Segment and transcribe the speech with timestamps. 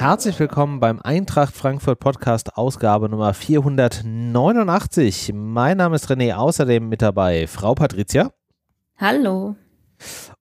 [0.00, 5.32] Herzlich willkommen beim Eintracht Frankfurt Podcast Ausgabe Nummer 489.
[5.34, 8.32] Mein Name ist René, außerdem mit dabei Frau Patricia.
[8.96, 9.56] Hallo.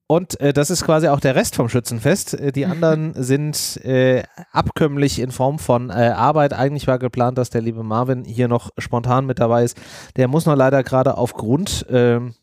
[0.08, 2.36] Und äh, das ist quasi auch der Rest vom Schützenfest.
[2.36, 4.24] Äh, die anderen sind äh,
[4.54, 6.54] abkömmlich in Form von äh, Arbeit.
[6.54, 9.78] Eigentlich war geplant, dass der liebe Marvin hier noch spontan mit dabei ist.
[10.16, 12.34] Der muss nur leider gerade aufgrund ähm,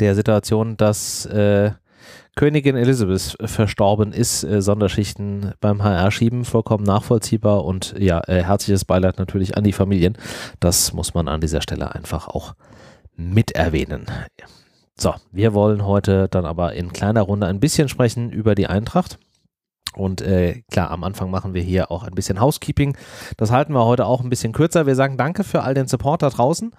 [0.00, 1.70] der Situation, dass äh,
[2.36, 9.18] Königin Elizabeth verstorben ist, äh, Sonderschichten beim HR schieben, vollkommen nachvollziehbar und ja, herzliches Beileid
[9.18, 10.18] natürlich an die Familien.
[10.60, 12.54] Das muss man an dieser Stelle einfach auch
[13.16, 14.06] mit erwähnen.
[14.96, 19.18] So, wir wollen heute dann aber in kleiner Runde ein bisschen sprechen über die Eintracht.
[19.96, 22.96] Und äh, klar, am Anfang machen wir hier auch ein bisschen Housekeeping.
[23.36, 24.86] Das halten wir heute auch ein bisschen kürzer.
[24.86, 26.72] Wir sagen danke für all den Support da draußen.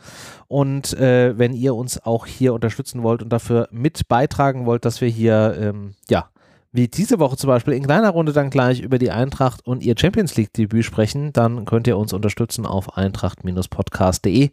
[0.48, 5.02] Und äh, wenn ihr uns auch hier unterstützen wollt und dafür mit beitragen wollt, dass
[5.02, 6.30] wir hier, ähm, ja,
[6.76, 9.96] wie diese Woche zum Beispiel in kleiner Runde dann gleich über die Eintracht und ihr
[9.98, 14.50] Champions League Debüt sprechen, dann könnt ihr uns unterstützen auf eintracht-podcast.de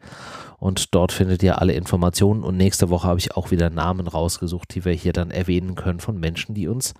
[0.61, 2.45] und dort findet ihr alle Informationen.
[2.45, 5.99] Und nächste Woche habe ich auch wieder Namen rausgesucht, die wir hier dann erwähnen können
[5.99, 6.95] von Menschen, die uns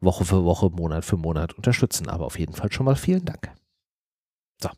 [0.00, 2.08] Woche für Woche, Monat für Monat unterstützen.
[2.08, 3.50] Aber auf jeden Fall schon mal vielen Dank.
[4.60, 4.70] So,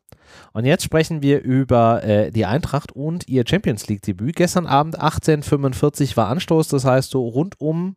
[0.53, 4.37] und jetzt sprechen wir über äh, die Eintracht und ihr Champions League Debüt.
[4.37, 7.97] Gestern Abend 1845 war Anstoß, das heißt so rund um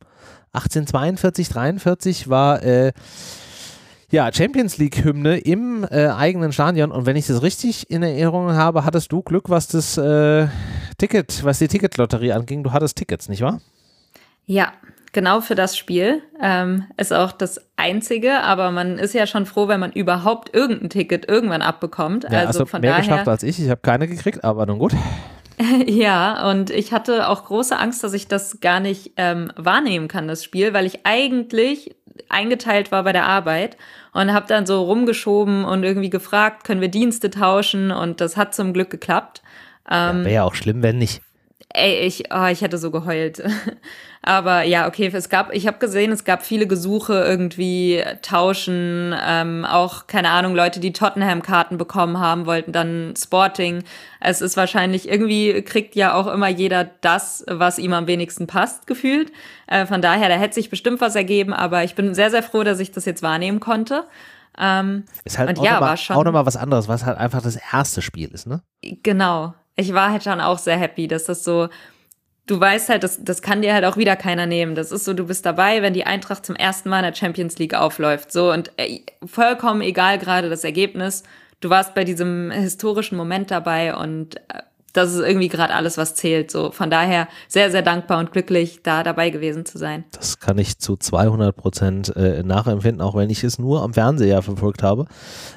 [0.53, 2.93] 1842, 43 war äh,
[4.11, 6.91] ja, Champions League-Hymne im äh, eigenen Stadion.
[6.91, 10.47] Und wenn ich das richtig in Erinnerung habe, hattest du Glück, was das äh,
[10.99, 12.63] Ticket, was die Ticketlotterie anging.
[12.63, 13.59] Du hattest Tickets, nicht wahr?
[14.45, 14.73] Ja,
[15.13, 16.21] genau für das Spiel.
[16.41, 20.89] Ähm, ist auch das einzige, aber man ist ja schon froh, wenn man überhaupt irgendein
[20.89, 22.25] Ticket irgendwann abbekommt.
[22.25, 23.03] Ja, also, also von mehr daher.
[23.03, 23.59] geschafft als ich.
[23.59, 24.93] Ich habe keine gekriegt, aber nun gut.
[25.85, 30.27] Ja, und ich hatte auch große Angst, dass ich das gar nicht ähm, wahrnehmen kann,
[30.27, 31.95] das Spiel, weil ich eigentlich
[32.27, 33.77] eingeteilt war bei der Arbeit
[34.13, 38.55] und habe dann so rumgeschoben und irgendwie gefragt, können wir Dienste tauschen und das hat
[38.55, 39.41] zum Glück geklappt.
[39.89, 41.21] Ähm, ja, Wäre ja auch schlimm, wenn nicht.
[41.75, 43.43] Ey, ich, oh, ich hätte so geheult.
[44.25, 49.65] Aber ja, okay, es gab, ich habe gesehen, es gab viele Gesuche irgendwie tauschen, ähm,
[49.65, 53.83] auch keine Ahnung, Leute, die Tottenham-Karten bekommen haben, wollten dann Sporting.
[54.21, 58.87] Es ist wahrscheinlich irgendwie kriegt ja auch immer jeder das, was ihm am wenigsten passt,
[58.87, 59.33] gefühlt.
[59.67, 62.63] Äh, von daher, da hätte sich bestimmt was ergeben, aber ich bin sehr, sehr froh,
[62.63, 64.05] dass ich das jetzt wahrnehmen konnte.
[64.57, 68.01] Ähm, ist halt auch, ja, nochmal, auch nochmal was anderes, was halt einfach das erste
[68.01, 68.61] Spiel ist, ne?
[69.01, 71.69] Genau, ich war halt schon auch sehr happy, dass das so,
[72.45, 74.75] du weißt halt, das, das kann dir halt auch wieder keiner nehmen.
[74.75, 77.57] Das ist so, du bist dabei, wenn die Eintracht zum ersten Mal in der Champions
[77.57, 78.31] League aufläuft.
[78.31, 81.23] So und äh, vollkommen egal gerade das Ergebnis.
[81.59, 84.63] Du warst bei diesem historischen Moment dabei und äh,
[84.93, 86.51] das ist irgendwie gerade alles, was zählt.
[86.51, 90.05] So von daher sehr, sehr dankbar und glücklich, da dabei gewesen zu sein.
[90.11, 94.41] Das kann ich zu 200 Prozent äh, nachempfinden, auch wenn ich es nur am Fernseher
[94.43, 95.05] verfolgt habe.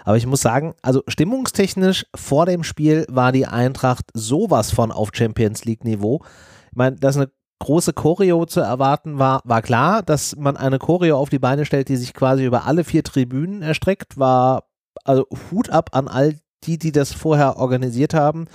[0.04, 5.10] Aber ich muss sagen, also stimmungstechnisch vor dem Spiel war die Eintracht sowas von auf
[5.12, 6.22] Champions League Niveau.
[6.70, 11.18] Ich meine, dass eine große Choreo zu erwarten war, war klar, dass man eine Choreo
[11.18, 14.64] auf die Beine stellt, die sich quasi über alle vier Tribünen erstreckt, war
[15.04, 18.46] also Hut ab an all die, die das vorher organisiert haben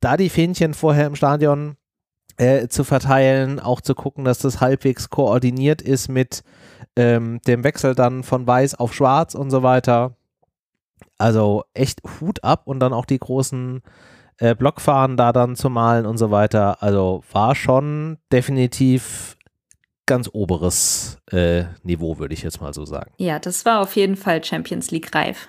[0.00, 1.76] da die Fähnchen vorher im Stadion
[2.36, 6.42] äh, zu verteilen, auch zu gucken, dass das halbwegs koordiniert ist mit
[6.96, 10.16] ähm, dem Wechsel dann von weiß auf schwarz und so weiter.
[11.18, 13.82] Also echt Hut ab und dann auch die großen
[14.38, 16.82] äh, Blockfahnen da dann zu malen und so weiter.
[16.82, 19.36] Also war schon definitiv
[20.06, 23.12] ganz oberes äh, Niveau, würde ich jetzt mal so sagen.
[23.18, 25.48] Ja, das war auf jeden Fall Champions League reif.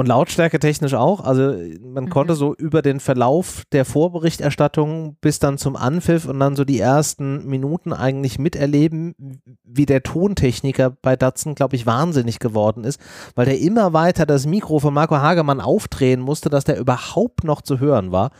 [0.00, 1.20] Und Lautstärke technisch auch.
[1.20, 2.08] Also man mhm.
[2.08, 6.80] konnte so über den Verlauf der Vorberichterstattung bis dann zum Anpfiff und dann so die
[6.80, 9.14] ersten Minuten eigentlich miterleben,
[9.62, 12.98] wie der Tontechniker bei Datsen, glaube ich, wahnsinnig geworden ist,
[13.34, 17.60] weil der immer weiter das Mikro von Marco Hagemann aufdrehen musste, dass der überhaupt noch
[17.60, 18.30] zu hören war.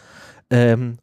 [0.48, 0.96] Ähm,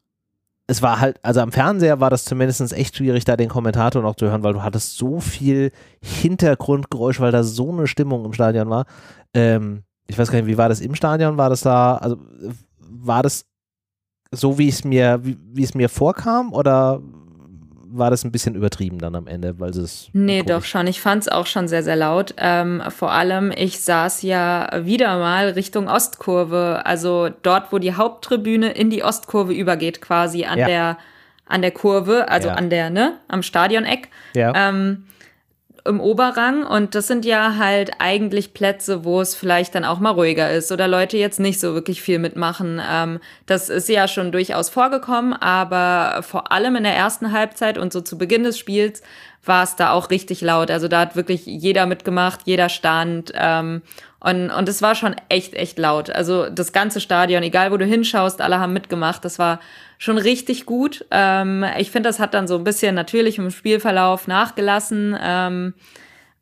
[0.65, 4.15] es war halt, also am Fernseher war das zumindest echt schwierig, da den Kommentator noch
[4.15, 5.71] zu hören, weil du hattest so viel
[6.01, 8.88] Hintergrundgeräusch, weil da so eine Stimmung im Stadion war.
[9.36, 11.38] Ähm, ich weiß gar nicht, wie war das im Stadion?
[11.38, 12.18] War das da, also
[12.80, 13.45] war das
[14.31, 17.01] so, wie es mir, wie, wie es mir vorkam oder
[17.89, 20.09] war das ein bisschen übertrieben dann am Ende, weil es.
[20.13, 20.88] Nee, doch schon.
[20.88, 22.33] Ich fand es auch schon sehr, sehr laut.
[22.38, 28.71] Ähm, vor allem, ich saß ja wieder mal Richtung Ostkurve, also dort, wo die Haupttribüne
[28.71, 30.68] in die Ostkurve übergeht, quasi an ja.
[30.68, 30.98] der
[31.50, 32.56] an der Kurve, also ja.
[32.56, 34.10] an der, ne, am Stadioneck.
[34.33, 34.51] Ja.
[34.53, 35.06] Ähm,
[35.88, 40.12] im Oberrang und das sind ja halt eigentlich Plätze, wo es vielleicht dann auch mal
[40.12, 42.81] ruhiger ist oder Leute jetzt nicht so wirklich viel mitmachen.
[42.88, 47.92] Ähm, das ist ja schon durchaus vorgekommen, aber vor allem in der ersten Halbzeit und
[47.92, 49.01] so zu Beginn des Spiels
[49.48, 50.69] war es da auch richtig laut.
[50.69, 53.31] Also da hat wirklich jeder mitgemacht, jeder stand.
[53.36, 53.81] Ähm,
[54.19, 56.10] und, und es war schon echt, echt laut.
[56.10, 59.24] Also das ganze Stadion, egal wo du hinschaust, alle haben mitgemacht.
[59.24, 59.60] Das war
[60.00, 61.06] schon richtig gut.
[61.12, 65.16] Ähm, ich finde, das hat dann so ein bisschen natürlich im Spielverlauf nachgelassen.
[65.22, 65.74] Ähm,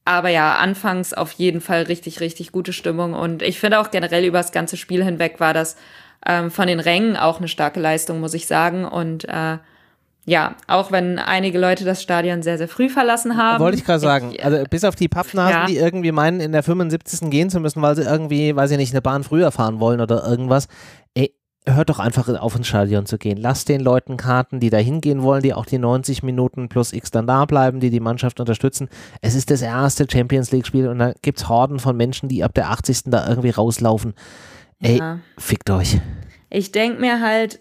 [0.06, 3.13] aber ja, anfangs auf jeden Fall richtig, richtig gute Stimmung.
[3.13, 5.75] Und ich finde auch generell über das ganze Spiel hinweg war das
[6.25, 8.86] ähm, von den Rängen auch eine starke Leistung, muss ich sagen.
[8.86, 9.57] Und äh,
[10.25, 13.63] ja, auch wenn einige Leute das Stadion sehr, sehr früh verlassen haben.
[13.63, 14.31] Wollte ich gerade sagen.
[14.33, 15.66] Ich, also bis auf die Pappnasen, ja.
[15.68, 17.30] die irgendwie meinen, in der 75.
[17.30, 20.25] gehen zu müssen, weil sie irgendwie, weiß ich nicht, eine Bahn früher fahren wollen oder
[20.25, 20.68] irgendwas.
[21.13, 21.36] Ey,
[21.68, 23.38] hört doch einfach auf ins Stadion zu gehen.
[23.38, 27.12] Lasst den Leuten Karten, die da hingehen wollen, die auch die 90 Minuten plus X
[27.12, 28.89] dann da bleiben, die die Mannschaft unterstützen.
[29.21, 32.56] Es ist das erste Champions League-Spiel und da gibt es Horden von Menschen, die ab
[32.56, 33.04] der 80.
[33.06, 34.16] da irgendwie rauslaufen.
[34.80, 35.19] Ey, ja.
[35.38, 36.00] fickt euch.
[36.50, 37.60] Ich denke mir halt,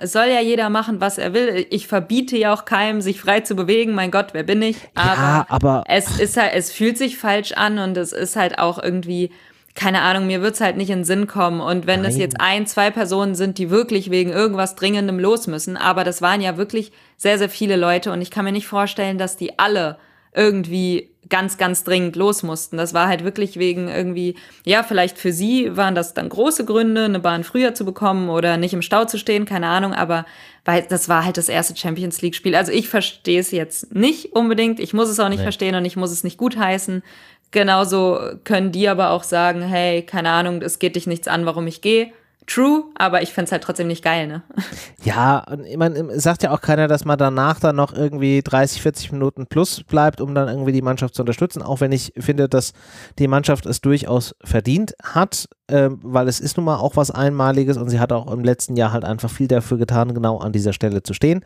[0.00, 1.66] es soll ja jeder machen, was er will.
[1.70, 3.94] Ich verbiete ja auch keinem, sich frei zu bewegen.
[3.94, 4.76] Mein Gott, wer bin ich?
[4.94, 8.58] Aber, ja, aber es ist halt, es fühlt sich falsch an und es ist halt
[8.58, 9.30] auch irgendwie,
[9.74, 11.60] keine Ahnung, mir wird's halt nicht in den Sinn kommen.
[11.60, 12.10] Und wenn Nein.
[12.10, 16.22] es jetzt ein, zwei Personen sind, die wirklich wegen irgendwas Dringendem los müssen, aber das
[16.22, 19.58] waren ja wirklich sehr, sehr viele Leute und ich kann mir nicht vorstellen, dass die
[19.58, 19.98] alle
[20.36, 22.76] irgendwie ganz, ganz dringend los mussten.
[22.76, 27.04] Das war halt wirklich wegen irgendwie, ja, vielleicht für sie waren das dann große Gründe,
[27.04, 30.24] eine Bahn früher zu bekommen oder nicht im Stau zu stehen, keine Ahnung, aber
[30.64, 32.54] weil das war halt das erste Champions League Spiel.
[32.54, 35.44] Also ich verstehe es jetzt nicht unbedingt, ich muss es auch nicht nee.
[35.44, 37.02] verstehen und ich muss es nicht gutheißen.
[37.50, 41.66] Genauso können die aber auch sagen, hey, keine Ahnung, es geht dich nichts an, warum
[41.66, 42.12] ich gehe.
[42.46, 44.42] True, aber ich find's halt trotzdem nicht geil, ne?
[45.02, 49.12] Ja, ich meine, sagt ja auch keiner, dass man danach dann noch irgendwie 30, 40
[49.12, 52.72] Minuten plus bleibt, um dann irgendwie die Mannschaft zu unterstützen, auch wenn ich finde, dass
[53.18, 57.76] die Mannschaft es durchaus verdient hat, äh, weil es ist nun mal auch was Einmaliges
[57.76, 60.72] und sie hat auch im letzten Jahr halt einfach viel dafür getan, genau an dieser
[60.72, 61.44] Stelle zu stehen.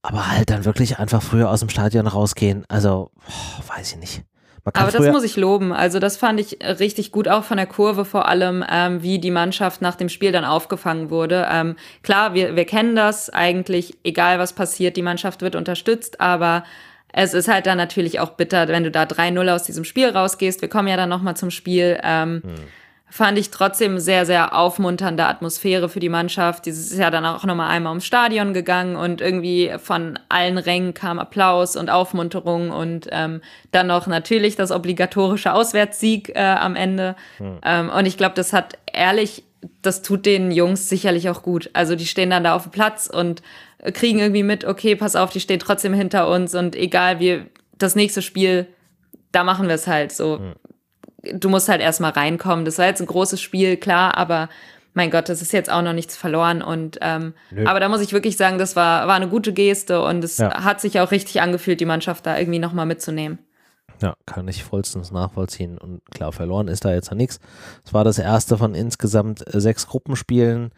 [0.00, 4.24] Aber halt dann wirklich einfach früher aus dem Stadion rausgehen, also, oh, weiß ich nicht.
[4.74, 5.72] Aber das muss ich loben.
[5.72, 9.30] Also das fand ich richtig gut, auch von der Kurve vor allem, ähm, wie die
[9.30, 11.46] Mannschaft nach dem Spiel dann aufgefangen wurde.
[11.50, 16.64] Ähm, klar, wir, wir kennen das eigentlich, egal was passiert, die Mannschaft wird unterstützt, aber
[17.12, 20.60] es ist halt dann natürlich auch bitter, wenn du da 3-0 aus diesem Spiel rausgehst.
[20.60, 21.98] Wir kommen ja dann nochmal zum Spiel.
[22.02, 22.54] Ähm, hm
[23.10, 26.66] fand ich trotzdem sehr, sehr aufmunternde Atmosphäre für die Mannschaft.
[26.66, 30.94] Dieses ist ja dann auch nochmal einmal ums Stadion gegangen und irgendwie von allen Rängen
[30.94, 33.40] kam Applaus und Aufmunterung und ähm,
[33.72, 37.16] dann noch natürlich das obligatorische Auswärtssieg äh, am Ende.
[37.38, 37.58] Hm.
[37.64, 39.42] Ähm, und ich glaube, das hat ehrlich,
[39.80, 41.70] das tut den Jungs sicherlich auch gut.
[41.72, 43.42] Also die stehen dann da auf dem Platz und
[43.94, 47.42] kriegen irgendwie mit, okay, pass auf, die stehen trotzdem hinter uns und egal wie
[47.78, 48.66] das nächste Spiel,
[49.32, 50.38] da machen wir es halt so.
[50.38, 50.54] Hm
[51.22, 52.64] du musst halt erstmal reinkommen.
[52.64, 54.48] Das war jetzt ein großes Spiel, klar, aber
[54.94, 56.62] mein Gott, das ist jetzt auch noch nichts verloren.
[56.62, 57.34] Und ähm,
[57.64, 60.64] aber da muss ich wirklich sagen, das war, war eine gute Geste und es ja.
[60.64, 63.38] hat sich auch richtig angefühlt, die Mannschaft da irgendwie nochmal mitzunehmen.
[64.00, 65.78] Ja, kann ich vollstens nachvollziehen.
[65.78, 67.40] Und klar, verloren ist da jetzt ja nichts.
[67.84, 70.70] Es war das erste von insgesamt sechs Gruppenspielen.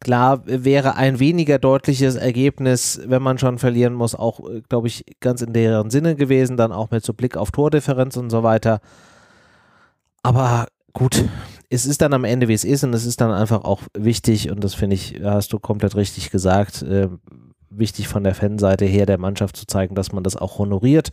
[0.00, 5.40] Klar wäre ein weniger deutliches Ergebnis, wenn man schon verlieren muss, auch, glaube ich, ganz
[5.40, 8.80] in deren Sinne gewesen, dann auch mit so Blick auf Tordifferenz und so weiter.
[10.26, 11.24] Aber gut,
[11.70, 14.50] es ist dann am Ende, wie es ist, und es ist dann einfach auch wichtig,
[14.50, 17.08] und das finde ich, hast du komplett richtig gesagt, äh,
[17.70, 21.10] wichtig von der Fanseite her der Mannschaft zu zeigen, dass man das auch honoriert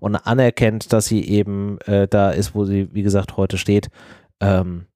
[0.00, 3.86] und anerkennt, dass sie eben äh, da ist, wo sie, wie gesagt, heute steht.
[4.40, 4.86] Ähm,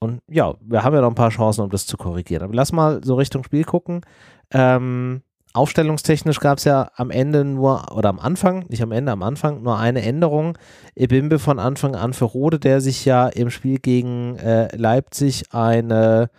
[0.00, 2.42] und ja, wir haben ja noch ein paar Chancen, um das zu korrigieren.
[2.42, 4.02] Aber lass mal so Richtung Spiel gucken.
[4.50, 5.22] Ähm,
[5.58, 9.62] aufstellungstechnisch gab es ja am Ende nur, oder am Anfang, nicht am Ende, am Anfang
[9.62, 10.56] nur eine Änderung.
[10.94, 16.30] Ebimbe von Anfang an für Rode, der sich ja im Spiel gegen äh, Leipzig eine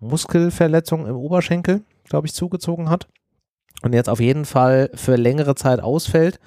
[0.00, 3.08] Muskelverletzung im Oberschenkel, glaube ich, zugezogen hat.
[3.82, 6.38] Und jetzt auf jeden Fall für längere Zeit ausfällt.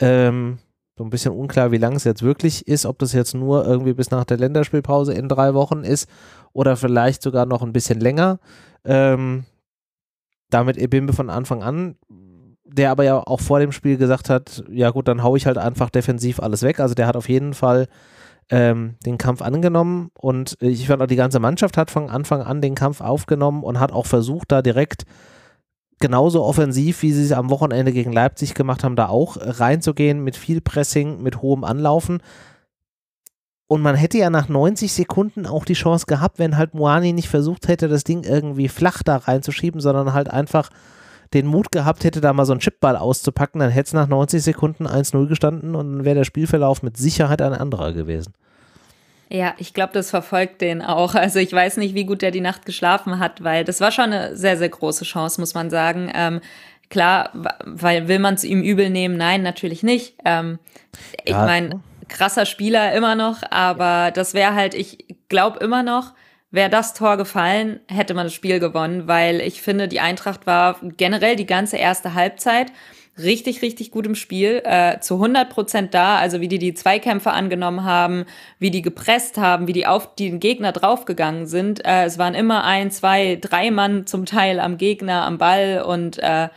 [0.00, 0.58] Ähm,
[0.96, 3.92] so ein bisschen unklar, wie lang es jetzt wirklich ist, ob das jetzt nur irgendwie
[3.92, 6.08] bis nach der Länderspielpause in drei Wochen ist
[6.52, 8.40] oder vielleicht sogar noch ein bisschen länger.
[8.84, 9.44] Ähm,
[10.50, 11.96] damit Ebimbe von Anfang an,
[12.64, 15.58] der aber ja auch vor dem Spiel gesagt hat, ja gut, dann haue ich halt
[15.58, 16.80] einfach defensiv alles weg.
[16.80, 17.88] Also der hat auf jeden Fall
[18.50, 22.60] ähm, den Kampf angenommen und ich fand auch die ganze Mannschaft hat von Anfang an
[22.60, 25.04] den Kampf aufgenommen und hat auch versucht, da direkt
[26.00, 30.36] genauso offensiv, wie sie es am Wochenende gegen Leipzig gemacht haben, da auch reinzugehen mit
[30.36, 32.20] viel Pressing, mit hohem Anlaufen.
[33.68, 37.28] Und man hätte ja nach 90 Sekunden auch die Chance gehabt, wenn halt Moani nicht
[37.28, 40.70] versucht hätte, das Ding irgendwie flach da reinzuschieben, sondern halt einfach
[41.34, 44.42] den Mut gehabt hätte, da mal so einen Chipball auszupacken, dann hätte es nach 90
[44.42, 48.32] Sekunden 1-0 gestanden und dann wäre der Spielverlauf mit Sicherheit ein anderer gewesen.
[49.30, 51.14] Ja, ich glaube, das verfolgt den auch.
[51.14, 54.04] Also ich weiß nicht, wie gut der die Nacht geschlafen hat, weil das war schon
[54.04, 56.10] eine sehr, sehr große Chance, muss man sagen.
[56.14, 56.40] Ähm,
[56.88, 57.30] klar,
[57.66, 59.18] weil will man es ihm übel nehmen?
[59.18, 60.14] Nein, natürlich nicht.
[60.24, 60.58] Ähm,
[61.24, 61.44] ich ja.
[61.44, 66.14] meine, krasser Spieler immer noch, aber das wäre halt, ich glaube immer noch,
[66.50, 70.78] wäre das Tor gefallen, hätte man das Spiel gewonnen, weil ich finde, die Eintracht war
[70.82, 72.72] generell die ganze erste Halbzeit
[73.18, 77.32] richtig, richtig gut im Spiel, äh, zu 100 Prozent da, also wie die die Zweikämpfe
[77.32, 78.24] angenommen haben,
[78.58, 81.84] wie die gepresst haben, wie die auf den Gegner draufgegangen sind.
[81.84, 86.18] Äh, es waren immer ein, zwei, drei Mann zum Teil am Gegner, am Ball und
[86.18, 86.48] äh,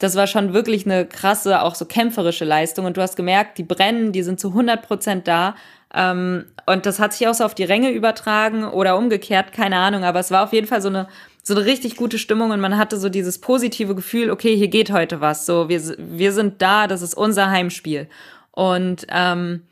[0.00, 2.86] das war schon wirklich eine krasse, auch so kämpferische Leistung.
[2.86, 5.54] Und du hast gemerkt, die brennen, die sind zu 100 Prozent da.
[5.94, 10.02] Ähm, und das hat sich auch so auf die Ränge übertragen oder umgekehrt, keine Ahnung.
[10.02, 11.06] Aber es war auf jeden Fall so eine
[11.42, 14.92] so eine richtig gute Stimmung und man hatte so dieses positive Gefühl, okay, hier geht
[14.92, 15.46] heute was.
[15.46, 18.08] So, wir, wir sind da, das ist unser Heimspiel.
[18.52, 19.62] Und ähm,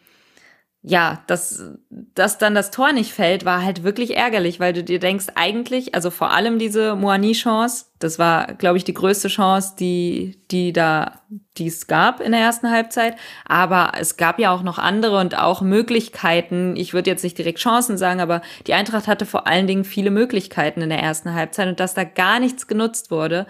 [0.82, 5.00] ja, dass, dass dann das Tor nicht fällt, war halt wirklich ärgerlich, weil du dir
[5.00, 10.40] denkst, eigentlich, also vor allem diese Moani-Chance, das war, glaube ich, die größte Chance, die,
[10.52, 11.20] die da,
[11.56, 13.16] die es gab in der ersten Halbzeit.
[13.44, 16.76] Aber es gab ja auch noch andere und auch Möglichkeiten.
[16.76, 20.12] Ich würde jetzt nicht direkt Chancen sagen, aber die Eintracht hatte vor allen Dingen viele
[20.12, 23.49] Möglichkeiten in der ersten Halbzeit und dass da gar nichts genutzt wurde,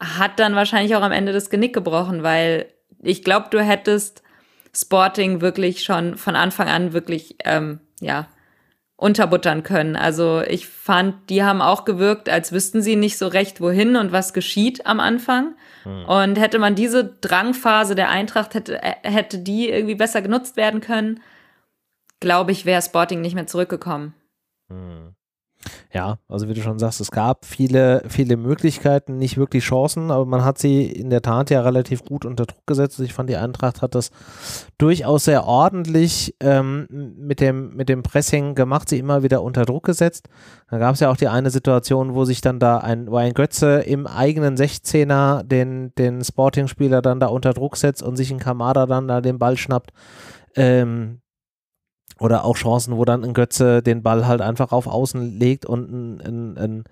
[0.00, 2.66] hat dann wahrscheinlich auch am Ende das Genick gebrochen, weil
[3.02, 4.23] ich glaube, du hättest
[4.74, 8.26] Sporting wirklich schon von Anfang an wirklich, ähm, ja,
[8.96, 9.96] unterbuttern können.
[9.96, 14.12] Also ich fand, die haben auch gewirkt, als wüssten sie nicht so recht, wohin und
[14.12, 15.56] was geschieht am Anfang.
[15.82, 16.04] Hm.
[16.06, 20.80] Und hätte man diese Drangphase der Eintracht, hätte, äh, hätte die irgendwie besser genutzt werden
[20.80, 21.20] können,
[22.20, 24.14] glaube ich, wäre Sporting nicht mehr zurückgekommen.
[24.68, 25.14] Hm.
[25.92, 30.26] Ja, also wie du schon sagst, es gab viele, viele Möglichkeiten, nicht wirklich Chancen, aber
[30.26, 32.98] man hat sie in der Tat ja relativ gut unter Druck gesetzt.
[33.00, 34.10] Ich fand, die Eintracht hat das
[34.76, 39.84] durchaus sehr ordentlich ähm, mit, dem, mit dem Pressing gemacht, sie immer wieder unter Druck
[39.84, 40.28] gesetzt.
[40.68, 43.34] Da gab es ja auch die eine Situation, wo sich dann da ein, wo ein
[43.34, 48.40] Götze im eigenen 16er den, den Sporting-Spieler dann da unter Druck setzt und sich ein
[48.40, 49.92] Kamada dann da den Ball schnappt.
[50.56, 51.20] Ähm,
[52.18, 55.90] oder auch Chancen, wo dann ein Götze den Ball halt einfach auf Außen legt und
[55.90, 56.84] ein, ein, ein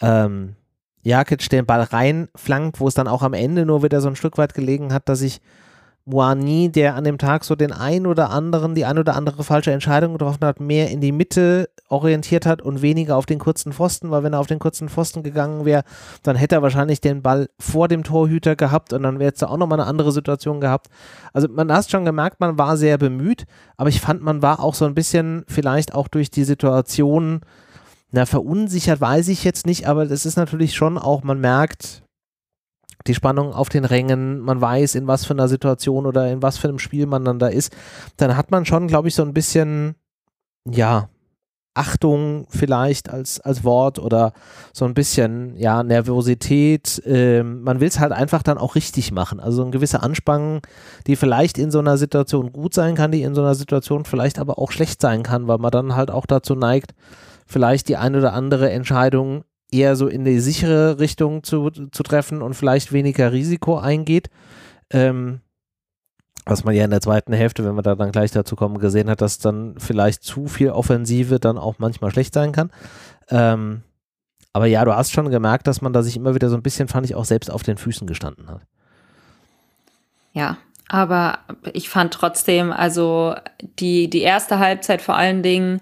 [0.00, 0.56] ähm,
[1.02, 4.38] Jakic den Ball reinflankt, wo es dann auch am Ende nur wieder so ein Stück
[4.38, 5.40] weit gelegen hat, dass ich
[6.04, 9.72] Moani, der an dem Tag so den ein oder anderen, die ein oder andere falsche
[9.72, 14.10] Entscheidung getroffen hat, mehr in die Mitte orientiert hat und weniger auf den kurzen Pfosten,
[14.10, 15.84] weil wenn er auf den kurzen Pfosten gegangen wäre,
[16.22, 19.48] dann hätte er wahrscheinlich den Ball vor dem Torhüter gehabt und dann wäre es da
[19.48, 20.88] auch nochmal eine andere Situation gehabt.
[21.34, 23.44] Also man hat schon gemerkt, man war sehr bemüht,
[23.76, 27.40] aber ich fand, man war auch so ein bisschen vielleicht auch durch die Situation,
[28.10, 32.02] na, verunsichert weiß ich jetzt nicht, aber das ist natürlich schon auch, man merkt,
[33.06, 36.56] die Spannung auf den Rängen, man weiß, in was für einer Situation oder in was
[36.56, 37.74] für einem Spiel man dann da ist,
[38.16, 39.96] dann hat man schon, glaube ich, so ein bisschen,
[40.66, 41.08] ja,
[41.74, 44.32] Achtung vielleicht als, als Wort oder
[44.72, 47.02] so ein bisschen, ja, Nervosität.
[47.06, 49.40] Ähm, man will es halt einfach dann auch richtig machen.
[49.40, 50.60] Also eine gewisse Anspannung,
[51.06, 54.38] die vielleicht in so einer Situation gut sein kann, die in so einer Situation vielleicht
[54.38, 56.94] aber auch schlecht sein kann, weil man dann halt auch dazu neigt,
[57.46, 62.42] vielleicht die eine oder andere Entscheidung eher so in die sichere Richtung zu, zu treffen
[62.42, 64.28] und vielleicht weniger Risiko eingeht.
[64.90, 65.40] Ähm,
[66.44, 69.08] was man ja in der zweiten Hälfte, wenn wir da dann gleich dazu kommen, gesehen
[69.08, 72.70] hat, dass dann vielleicht zu viel Offensive dann auch manchmal schlecht sein kann.
[73.28, 73.82] Ähm,
[74.52, 76.88] aber ja, du hast schon gemerkt, dass man da sich immer wieder so ein bisschen,
[76.88, 78.62] fand ich, auch selbst auf den Füßen gestanden hat.
[80.32, 80.58] Ja,
[80.88, 81.38] aber
[81.72, 83.34] ich fand trotzdem, also
[83.78, 85.80] die, die erste Halbzeit vor allen Dingen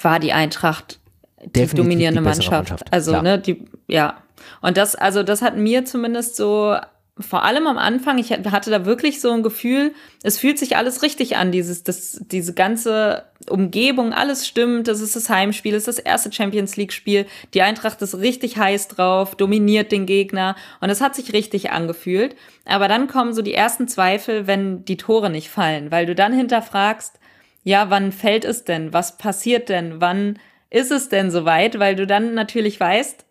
[0.00, 1.00] war die Eintracht
[1.44, 2.50] die dominierende die Mannschaft.
[2.50, 2.92] Mannschaft.
[2.92, 3.22] Also, Klar.
[3.22, 4.18] ne, die, ja.
[4.60, 6.76] Und das, also, das hat mir zumindest so,
[7.18, 9.92] vor allem am Anfang, ich hatte da wirklich so ein Gefühl,
[10.22, 15.14] es fühlt sich alles richtig an, dieses, das, diese ganze Umgebung, alles stimmt, das ist
[15.14, 19.92] das Heimspiel, das ist das erste Champions League-Spiel, die Eintracht ist richtig heiß drauf, dominiert
[19.92, 22.34] den Gegner und es hat sich richtig angefühlt.
[22.64, 26.32] Aber dann kommen so die ersten Zweifel, wenn die Tore nicht fallen, weil du dann
[26.32, 27.18] hinterfragst,
[27.62, 28.92] ja, wann fällt es denn?
[28.92, 30.00] Was passiert denn?
[30.00, 30.38] Wann
[30.70, 31.78] ist es denn soweit?
[31.78, 33.24] Weil du dann natürlich weißt,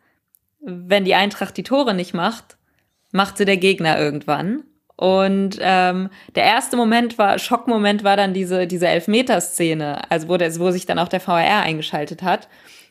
[0.62, 2.58] wenn die Eintracht die Tore nicht macht,
[3.12, 4.64] macht sie der Gegner irgendwann.
[4.96, 10.56] Und ähm, der erste Moment war, Schockmoment war dann diese, diese Elfmeterszene, also wo, der,
[10.60, 12.48] wo sich dann auch der VR eingeschaltet hat.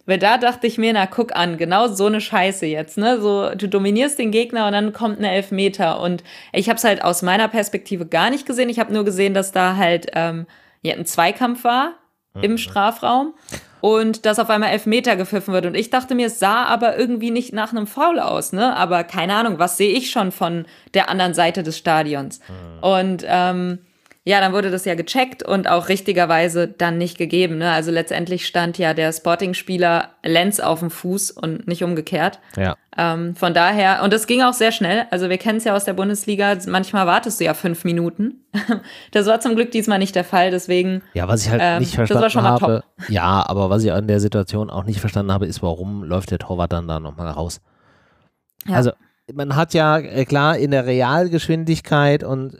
[0.06, 3.20] Weil da dachte ich mir, na guck an, genau so eine Scheiße jetzt, ne?
[3.20, 6.00] So, du dominierst den Gegner und dann kommt eine Elfmeter.
[6.00, 8.70] Und ich habe es halt aus meiner Perspektive gar nicht gesehen.
[8.70, 10.46] Ich habe nur gesehen, dass da halt ähm,
[10.82, 11.92] ja, ein Zweikampf war
[12.42, 13.34] im Strafraum.
[13.80, 15.66] Und dass auf einmal Elfmeter gepfiffen wird.
[15.66, 18.76] Und ich dachte mir, es sah aber irgendwie nicht nach einem Foul aus, ne?
[18.76, 22.40] Aber keine Ahnung, was sehe ich schon von der anderen Seite des Stadions?
[22.40, 22.82] Mhm.
[22.82, 23.78] Und ähm,
[24.24, 27.56] ja, dann wurde das ja gecheckt und auch richtigerweise dann nicht gegeben.
[27.56, 27.70] Ne?
[27.70, 32.38] Also letztendlich stand ja der Sporting-Spieler Lenz auf dem Fuß und nicht umgekehrt.
[32.54, 32.76] Ja.
[32.98, 35.06] Ähm, von daher, und das ging auch sehr schnell.
[35.10, 38.44] Also wir kennen es ja aus der Bundesliga, manchmal wartest du ja fünf Minuten.
[39.12, 41.00] das war zum Glück diesmal nicht der Fall, deswegen.
[41.14, 42.84] Ja, was ich halt ähm, nicht verstanden habe.
[43.08, 46.38] Ja, aber was ich in der Situation auch nicht verstanden habe, ist, warum läuft der
[46.38, 47.62] Torwart dann da nochmal raus?
[48.66, 48.76] Ja.
[48.76, 48.90] Also
[49.32, 52.56] man hat ja äh, klar in der Realgeschwindigkeit und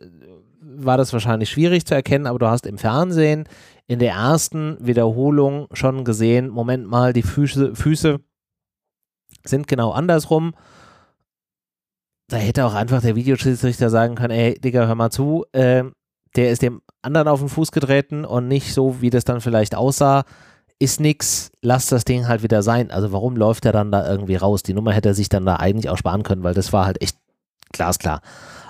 [0.84, 3.44] war das wahrscheinlich schwierig zu erkennen, aber du hast im Fernsehen
[3.86, 8.20] in der ersten Wiederholung schon gesehen, Moment mal, die Füße, Füße
[9.44, 10.54] sind genau andersrum.
[12.28, 15.84] Da hätte auch einfach der Videoschiedsrichter sagen können, ey, Digga, hör mal zu, äh,
[16.36, 19.74] der ist dem anderen auf den Fuß getreten und nicht so, wie das dann vielleicht
[19.74, 20.24] aussah,
[20.78, 22.90] ist nix, lass das Ding halt wieder sein.
[22.90, 24.62] Also warum läuft er dann da irgendwie raus?
[24.62, 27.02] Die Nummer hätte er sich dann da eigentlich auch sparen können, weil das war halt
[27.02, 27.18] echt
[27.72, 28.20] glasklar.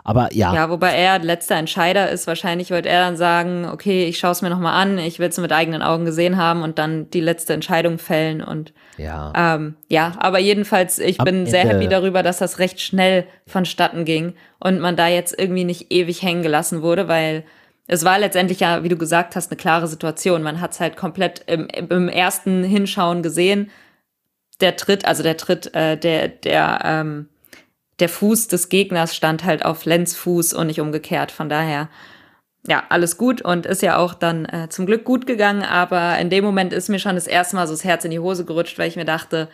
[0.04, 0.54] Aber ja.
[0.54, 2.26] Ja, wobei er letzter Entscheider ist.
[2.26, 5.38] Wahrscheinlich wird er dann sagen, okay, ich schaue es mir nochmal an, ich will es
[5.38, 8.42] mit eigenen Augen gesehen haben und dann die letzte Entscheidung fällen.
[8.42, 11.50] Und ja, ähm, ja aber jedenfalls, ich Am bin Ende.
[11.50, 15.92] sehr happy darüber, dass das recht schnell vonstatten ging und man da jetzt irgendwie nicht
[15.92, 17.45] ewig hängen gelassen wurde, weil
[17.87, 20.42] es war letztendlich ja, wie du gesagt hast, eine klare Situation.
[20.42, 23.71] Man hat es halt komplett im, im ersten Hinschauen gesehen.
[24.61, 27.28] Der Tritt, also der Tritt, äh, der, der, ähm,
[28.00, 31.30] der Fuß des Gegners stand halt auf Lenz Fuß und nicht umgekehrt.
[31.30, 31.88] Von daher,
[32.66, 35.62] ja, alles gut und ist ja auch dann äh, zum Glück gut gegangen.
[35.62, 38.19] Aber in dem Moment ist mir schon das erste Mal so das Herz in die
[38.19, 39.49] Hose gerutscht, weil ich mir dachte,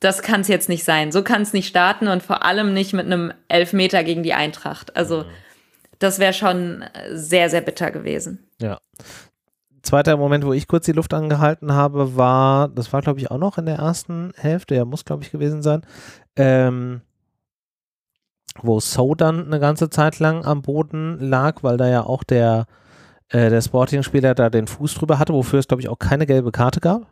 [0.00, 1.12] das kann es jetzt nicht sein.
[1.12, 4.96] So kann es nicht starten und vor allem nicht mit einem Elfmeter gegen die Eintracht.
[4.96, 5.26] Also mhm.
[5.98, 8.48] das wäre schon sehr, sehr bitter gewesen.
[8.60, 8.78] Ja.
[9.82, 13.38] Zweiter Moment, wo ich kurz die Luft angehalten habe, war, das war glaube ich auch
[13.38, 15.82] noch in der ersten Hälfte, ja, muss glaube ich gewesen sein.
[16.36, 17.02] Ähm,
[18.60, 22.66] wo So dann eine ganze Zeit lang am Boden lag, weil da ja auch der,
[23.28, 26.52] äh, der Sporting-Spieler da den Fuß drüber hatte, wofür es, glaube ich, auch keine gelbe
[26.52, 27.06] Karte gab.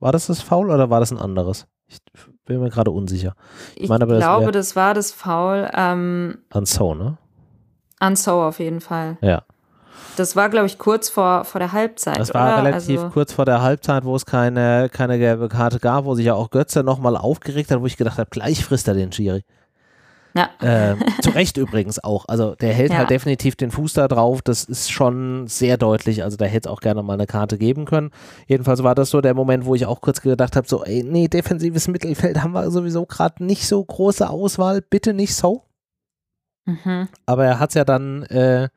[0.00, 1.66] War das das Foul oder war das ein anderes?
[1.86, 1.98] Ich
[2.44, 3.34] bin mir gerade unsicher.
[3.74, 5.68] Ich, ich meine, glaube, das, das, war das Foul.
[5.74, 7.18] Ähm, an So, ne?
[7.98, 9.18] An So auf jeden Fall.
[9.20, 9.42] Ja.
[10.16, 12.18] Das war, glaube ich, kurz vor, vor der Halbzeit.
[12.18, 12.64] Das war oder?
[12.64, 16.26] relativ also kurz vor der Halbzeit, wo es keine, keine gelbe Karte gab, wo sich
[16.26, 19.44] ja auch Götze nochmal aufgeregt hat, wo ich gedacht habe, gleich frisst er den Schiri.
[20.34, 20.50] Ja.
[20.60, 22.26] Äh, zu Recht übrigens auch.
[22.28, 22.98] Also der hält ja.
[22.98, 24.42] halt definitiv den Fuß da drauf.
[24.42, 26.22] Das ist schon sehr deutlich.
[26.22, 28.10] Also da hätte es auch gerne mal eine Karte geben können.
[28.46, 31.28] Jedenfalls war das so der Moment, wo ich auch kurz gedacht habe, so, ey, nee,
[31.28, 34.82] defensives Mittelfeld haben wir sowieso gerade nicht so große Auswahl.
[34.82, 35.64] Bitte nicht so.
[36.66, 37.08] Mhm.
[37.26, 38.68] Aber er hat es ja dann äh,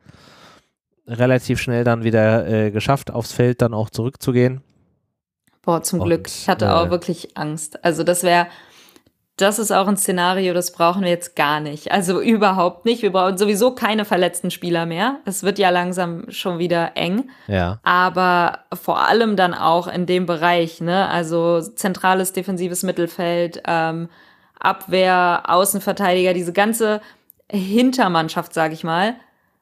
[1.07, 4.61] relativ schnell dann wieder äh, geschafft, aufs Feld dann auch zurückzugehen.
[5.61, 6.27] Boah, zum Und, Glück.
[6.27, 7.83] Ich hatte äh, auch wirklich Angst.
[7.83, 8.47] Also das wäre
[9.41, 11.91] das ist auch ein Szenario, das brauchen wir jetzt gar nicht.
[11.91, 13.01] Also überhaupt nicht.
[13.01, 15.17] Wir brauchen sowieso keine verletzten Spieler mehr.
[15.25, 17.29] Es wird ja langsam schon wieder eng.
[17.47, 17.79] Ja.
[17.83, 21.07] Aber vor allem dann auch in dem Bereich, ne?
[21.09, 24.09] Also zentrales defensives Mittelfeld, ähm,
[24.59, 27.01] Abwehr, Außenverteidiger, diese ganze
[27.49, 29.15] Hintermannschaft, sag ich mal.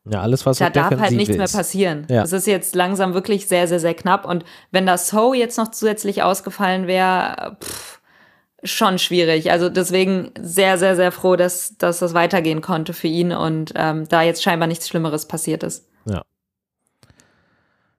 [0.05, 1.37] Ja, alles, was Da darf halt nichts ist.
[1.37, 2.07] mehr passieren.
[2.09, 2.23] Ja.
[2.23, 4.25] Es ist jetzt langsam wirklich sehr, sehr, sehr knapp.
[4.25, 7.98] Und wenn das So jetzt noch zusätzlich ausgefallen wäre, pff,
[8.63, 9.51] schon schwierig.
[9.51, 14.07] Also deswegen sehr, sehr, sehr froh, dass, dass das weitergehen konnte für ihn und ähm,
[14.07, 15.87] da jetzt scheinbar nichts Schlimmeres passiert ist.
[16.05, 16.23] Ja.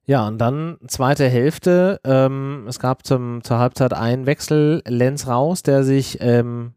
[0.07, 2.01] Ja, und dann zweite Hälfte.
[2.05, 6.75] Ähm, es gab zum, zur Halbzeit einen Wechsel, Lenz raus, der sich ähm,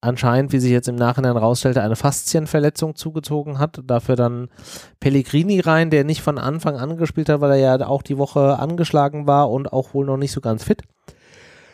[0.00, 3.80] anscheinend, wie sich jetzt im Nachhinein rausstellte, eine Faszienverletzung zugezogen hat.
[3.84, 4.48] Dafür dann
[4.98, 8.58] Pellegrini rein, der nicht von Anfang an gespielt hat, weil er ja auch die Woche
[8.58, 10.82] angeschlagen war und auch wohl noch nicht so ganz fit.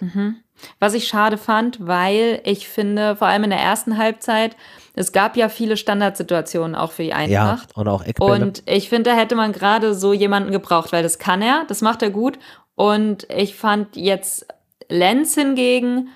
[0.01, 0.37] Mhm.
[0.79, 4.57] Was ich schade fand, weil ich finde, vor allem in der ersten Halbzeit,
[4.95, 7.71] es gab ja viele Standardsituationen auch für die Eintracht.
[7.75, 8.33] Ja, und auch Eckbälle.
[8.33, 11.81] Und ich finde, da hätte man gerade so jemanden gebraucht, weil das kann er, das
[11.81, 12.39] macht er gut.
[12.75, 14.47] Und ich fand jetzt
[14.89, 16.09] Lenz hingegen,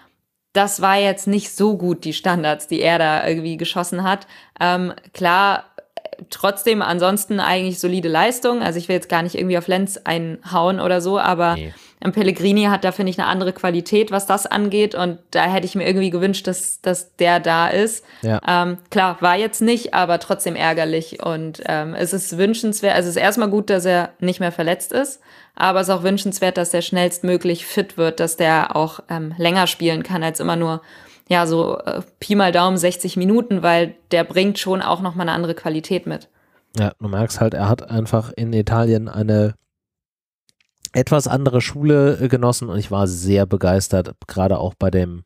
[0.52, 4.26] das war jetzt nicht so gut, die Standards, die er da irgendwie geschossen hat.
[4.58, 5.64] Ähm, klar,
[6.30, 8.62] trotzdem ansonsten eigentlich solide Leistung.
[8.62, 11.74] Also ich will jetzt gar nicht irgendwie auf Lenz einhauen oder so, aber nee.
[12.12, 14.94] Pellegrini hat da, finde ich, eine andere Qualität, was das angeht.
[14.94, 18.04] Und da hätte ich mir irgendwie gewünscht, dass, dass der da ist.
[18.22, 18.40] Ja.
[18.46, 21.24] Ähm, klar, war jetzt nicht, aber trotzdem ärgerlich.
[21.24, 24.92] Und ähm, es ist wünschenswert, also es ist erstmal gut, dass er nicht mehr verletzt
[24.92, 25.20] ist,
[25.54, 29.66] aber es ist auch wünschenswert, dass er schnellstmöglich fit wird, dass der auch ähm, länger
[29.66, 30.82] spielen kann als immer nur
[31.28, 35.36] ja, so äh, Pi mal Daumen 60 Minuten, weil der bringt schon auch nochmal eine
[35.36, 36.28] andere Qualität mit.
[36.78, 39.54] Ja, du merkst halt, er hat einfach in Italien eine
[40.92, 45.22] etwas andere Schule äh, genossen und ich war sehr begeistert, gerade auch bei dem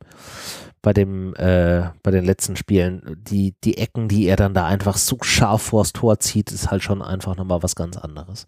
[0.81, 4.97] bei dem, äh, bei den letzten Spielen, die, die Ecken, die er dann da einfach
[4.97, 8.47] so scharf vors Tor zieht, ist halt schon einfach nochmal was ganz anderes.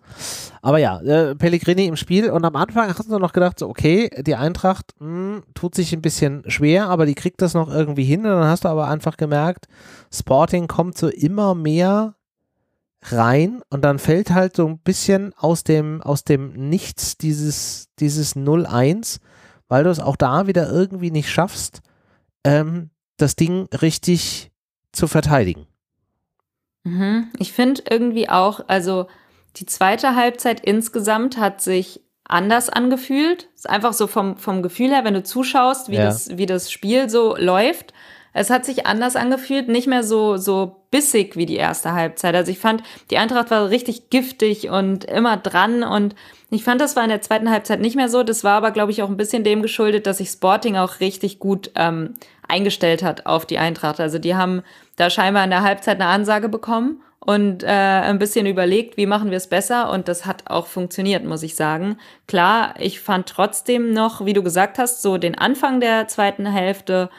[0.61, 4.09] Aber ja, äh, Pellegrini im Spiel und am Anfang hast du noch gedacht, so, okay,
[4.21, 8.03] die Eintracht mh, hm, tut sich ein bisschen schwer, aber die kriegt das noch irgendwie
[8.03, 9.67] hin und dann hast du aber einfach gemerkt,
[10.11, 12.15] Sporting kommt so immer mehr
[13.11, 18.35] rein und dann fällt halt so ein bisschen aus dem, aus dem Nichts dieses, dieses
[18.35, 19.19] 0-1,
[19.67, 21.81] weil du es auch da wieder irgendwie nicht schaffst,
[22.43, 24.51] ähm, das Ding richtig
[24.91, 25.67] zu verteidigen.
[26.83, 27.29] Mhm.
[27.39, 29.07] Ich finde irgendwie auch, also
[29.55, 33.49] die zweite Halbzeit insgesamt hat sich anders angefühlt.
[33.55, 36.05] Ist einfach so vom, vom Gefühl her, wenn du zuschaust, wie, ja.
[36.05, 37.93] das, wie das Spiel so läuft.
[38.33, 42.35] Es hat sich anders angefühlt, nicht mehr so, so bissig wie die erste Halbzeit.
[42.35, 46.15] Also ich fand, die Eintracht war richtig giftig und immer dran und
[46.49, 48.21] ich fand, das war in der zweiten Halbzeit nicht mehr so.
[48.21, 51.39] Das war aber, glaube ich, auch ein bisschen dem geschuldet, dass sich Sporting auch richtig
[51.39, 52.13] gut ähm,
[52.47, 53.99] eingestellt hat auf die Eintracht.
[53.99, 54.61] Also die haben
[54.95, 59.31] da scheinbar in der Halbzeit eine Ansage bekommen und äh, ein bisschen überlegt, wie machen
[59.31, 59.89] wir es besser.
[59.91, 61.97] Und das hat auch funktioniert, muss ich sagen.
[62.27, 67.09] Klar, ich fand trotzdem noch, wie du gesagt hast, so den Anfang der zweiten Hälfte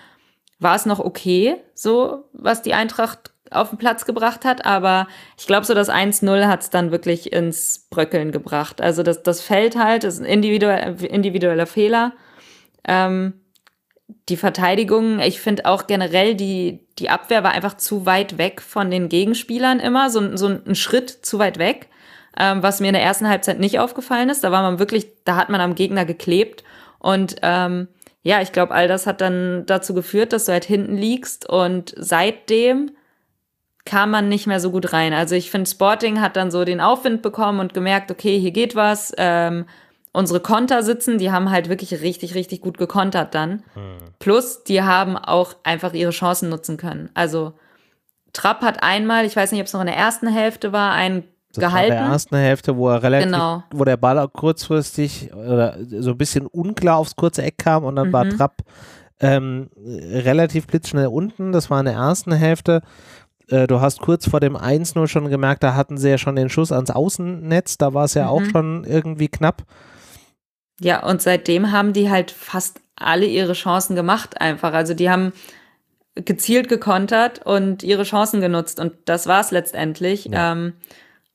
[0.65, 5.07] war es noch okay, so was die Eintracht auf den Platz gebracht hat, aber
[5.39, 8.81] ich glaube, so das 1-0 hat es dann wirklich ins Bröckeln gebracht.
[8.81, 12.15] Also das, das fällt halt, das ist ein individuell, individueller Fehler.
[12.85, 13.35] Ähm,
[14.29, 18.91] die Verteidigung, ich finde auch generell, die, die Abwehr war einfach zu weit weg von
[18.91, 21.89] den Gegenspielern immer, so, so ein Schritt zu weit weg,
[22.39, 24.43] ähm, was mir in der ersten Halbzeit nicht aufgefallen ist.
[24.43, 26.65] Da war man wirklich, da hat man am Gegner geklebt
[26.99, 27.89] und ähm,
[28.25, 31.95] ja, ich glaube, all das hat dann dazu geführt, dass du halt hinten liegst und
[31.97, 32.91] seitdem
[33.85, 35.13] kam man nicht mehr so gut rein.
[35.13, 38.75] Also ich finde, Sporting hat dann so den Aufwind bekommen und gemerkt, okay, hier geht
[38.75, 39.13] was.
[39.19, 39.67] Ähm,
[40.13, 43.63] unsere Konter sitzen, die haben halt wirklich richtig, richtig gut gekontert dann.
[43.75, 43.99] Hm.
[44.21, 47.11] Plus, die haben auch einfach ihre Chancen nutzen können.
[47.13, 47.53] Also
[48.33, 51.25] Trapp hat einmal, ich weiß nicht, ob es noch in der ersten Hälfte war, einen
[51.57, 51.93] das gehalten.
[51.93, 53.63] War in der ersten Hälfte, wo er relativ, genau.
[53.73, 58.09] wo der Ball kurzfristig oder so ein bisschen unklar aufs kurze Eck kam und dann
[58.09, 58.13] mhm.
[58.13, 58.63] war Trapp
[59.21, 61.53] ähm, relativ blitzschnell unten.
[61.53, 62.83] Das war in der ersten Hälfte.
[63.49, 66.49] Äh, du hast kurz vor dem 1-0 schon gemerkt, da hatten sie ja schon den
[66.49, 68.31] Schuss ans Außennetz, da war es ja mhm.
[68.31, 69.63] auch schon irgendwie knapp.
[70.81, 74.73] Ja, und seitdem haben die halt fast alle ihre Chancen gemacht einfach.
[74.73, 75.33] Also die haben
[76.15, 80.27] gezielt gekontert und ihre Chancen genutzt und das war es letztendlich.
[80.27, 80.53] Ja.
[80.53, 80.75] Ähm,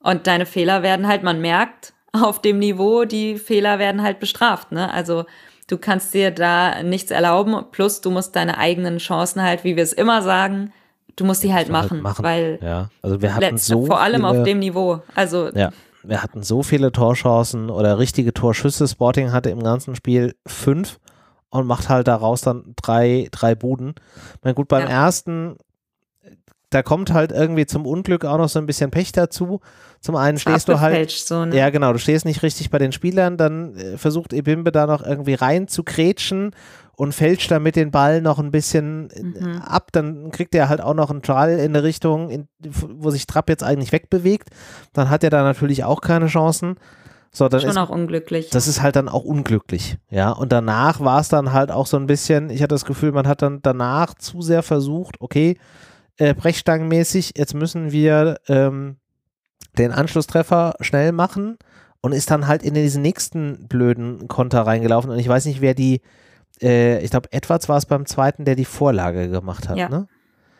[0.02, 4.72] und deine Fehler werden halt, man merkt auf dem Niveau, die Fehler werden halt bestraft.
[4.72, 4.92] Ne?
[4.92, 5.24] Also
[5.68, 9.82] du kannst dir da nichts erlauben, plus du musst deine eigenen Chancen halt, wie wir
[9.82, 10.72] es immer sagen,
[11.16, 12.90] du musst die halt machen, halt machen, weil ja.
[13.02, 15.00] also wir hatten so vor allem viele, auf dem Niveau.
[15.14, 15.70] Also ja.
[16.02, 18.88] Wir hatten so viele Torchancen oder richtige Torschüsse.
[18.88, 20.98] Sporting hatte im ganzen Spiel fünf
[21.50, 23.94] und macht halt daraus dann drei, drei Buden.
[24.36, 24.88] Ich meine, gut, beim ja.
[24.88, 25.56] ersten,
[26.70, 29.60] da kommt halt irgendwie zum Unglück auch noch so ein bisschen Pech dazu.
[30.00, 31.10] Zum einen stehst du halt.
[31.10, 31.56] So, ne?
[31.56, 35.04] Ja, genau, du stehst nicht richtig bei den Spielern, dann äh, versucht Ebimbe da noch
[35.04, 36.54] irgendwie rein zu kretschen
[36.94, 39.62] und fälscht damit den Ball noch ein bisschen äh, mhm.
[39.62, 43.26] ab, dann kriegt er halt auch noch einen Trall in eine Richtung, in, wo sich
[43.26, 44.50] Trapp jetzt eigentlich wegbewegt.
[44.92, 46.76] Dann hat er da natürlich auch keine Chancen.
[47.32, 48.50] So, dann Schon ist, auch unglücklich.
[48.50, 50.30] Das ist halt dann auch unglücklich, ja.
[50.30, 53.28] Und danach war es dann halt auch so ein bisschen, ich hatte das Gefühl, man
[53.28, 55.56] hat dann danach zu sehr versucht, okay,
[56.20, 58.96] äh, brechstangenmäßig, jetzt müssen wir ähm,
[59.78, 61.56] den Anschlusstreffer schnell machen
[62.02, 65.10] und ist dann halt in diesen nächsten blöden Konter reingelaufen.
[65.10, 66.02] Und ich weiß nicht, wer die,
[66.60, 69.78] äh, ich glaube, Edwards war es beim zweiten, der die Vorlage gemacht hat.
[69.78, 69.88] Ja.
[69.88, 70.08] Ne?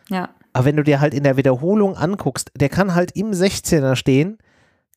[0.09, 0.31] ja.
[0.55, 4.39] Aber wenn du dir halt in der Wiederholung anguckst, der kann halt im 16er stehen,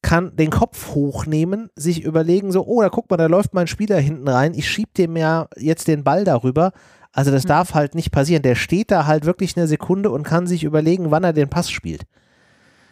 [0.01, 3.99] kann den Kopf hochnehmen, sich überlegen, so, oh, da guck mal, da läuft mein Spieler
[3.99, 6.71] hinten rein, ich schieb dem ja jetzt den Ball darüber.
[7.13, 7.49] Also das mhm.
[7.49, 8.41] darf halt nicht passieren.
[8.41, 11.69] Der steht da halt wirklich eine Sekunde und kann sich überlegen, wann er den Pass
[11.69, 12.03] spielt.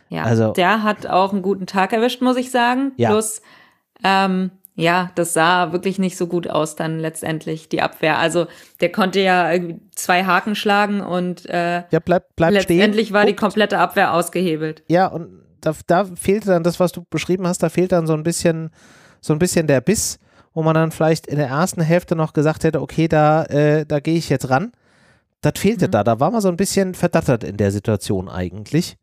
[0.10, 2.92] Ja, also, der hat auch einen guten Tag erwischt, muss ich sagen.
[2.98, 3.10] Ja.
[3.10, 3.42] Plus,
[4.04, 8.18] ähm, ja, das sah wirklich nicht so gut aus dann letztendlich, die Abwehr.
[8.20, 8.48] Also
[8.80, 9.52] der konnte ja
[9.96, 13.14] zwei Haken schlagen und äh, ja, bleib, bleib letztendlich stehen.
[13.14, 14.84] war die komplette Abwehr ausgehebelt.
[14.88, 18.14] Ja, und da, da fehlte dann das, was du beschrieben hast, da fehlt dann so
[18.14, 18.72] ein bisschen,
[19.22, 20.20] so ein bisschen der Biss,
[20.54, 24.00] wo man dann vielleicht in der ersten Hälfte noch gesagt hätte, okay, da, äh, da
[24.00, 24.72] gehe ich jetzt ran.
[25.42, 25.92] Das fehlte mhm.
[25.92, 26.04] da.
[26.04, 28.98] Da war man so ein bisschen verdattert in der Situation eigentlich.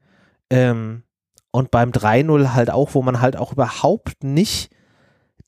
[0.50, 1.02] Ähm,
[1.50, 4.70] und beim 3-0 halt auch, wo man halt auch überhaupt nicht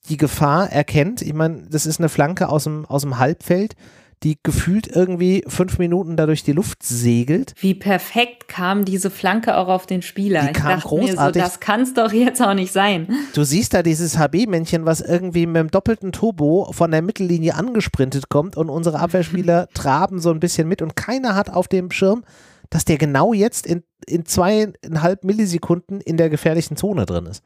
[0.09, 1.23] die Gefahr erkennt.
[1.23, 3.75] Ich meine, das ist eine Flanke aus dem, aus dem Halbfeld,
[4.23, 7.55] die gefühlt irgendwie fünf Minuten da durch die Luft segelt.
[7.59, 10.43] Wie perfekt kam diese Flanke auch auf den Spieler.
[10.43, 11.43] Die ich kam großartig.
[11.43, 13.09] so, das kann es doch jetzt auch nicht sein.
[13.35, 18.29] Du siehst da dieses HB-Männchen, was irgendwie mit dem doppelten Turbo von der Mittellinie angesprintet
[18.29, 22.25] kommt und unsere Abwehrspieler traben so ein bisschen mit und keiner hat auf dem Schirm,
[22.69, 27.43] dass der genau jetzt in, in zweieinhalb Millisekunden in der gefährlichen Zone drin ist.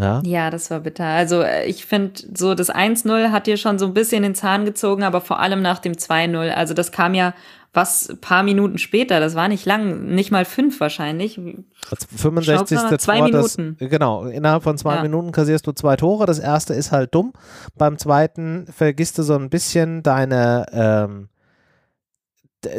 [0.00, 0.22] Ja.
[0.24, 1.04] Ja, das war bitter.
[1.04, 4.64] Also äh, ich finde, so das 1-0 hat dir schon so ein bisschen den Zahn
[4.64, 6.50] gezogen, aber vor allem nach dem 2-0.
[6.52, 7.34] Also das kam ja
[7.72, 11.40] was paar Minuten später, das war nicht lang, nicht mal fünf wahrscheinlich.
[11.88, 12.76] Als 65.
[12.80, 13.88] Schau, zwei Tor, das- Minuten.
[13.88, 15.02] genau, innerhalb von zwei Ja.
[15.02, 16.26] Minuten kassierst du zwei Tore.
[16.26, 17.32] Das erste ist halt dumm.
[17.78, 21.28] Beim zweiten vergisst du so ein bisschen deine, ähm,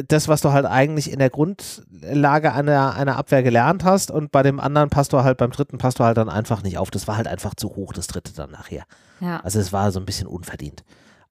[0.07, 4.11] das, was du halt eigentlich in der Grundlage einer, einer Abwehr gelernt hast.
[4.11, 6.77] Und bei dem anderen passt du halt, beim dritten passt du halt dann einfach nicht
[6.77, 6.91] auf.
[6.91, 8.83] Das war halt einfach zu hoch, das dritte dann nachher.
[9.19, 9.39] Ja.
[9.43, 10.83] Also es war so ein bisschen unverdient.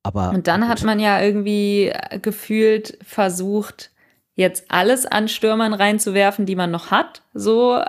[0.02, 0.70] Aber Und dann gut.
[0.70, 3.90] hat man ja irgendwie äh, gefühlt versucht,
[4.34, 7.22] jetzt alles an Stürmern reinzuwerfen, die man noch hat.
[7.34, 7.84] So, äh,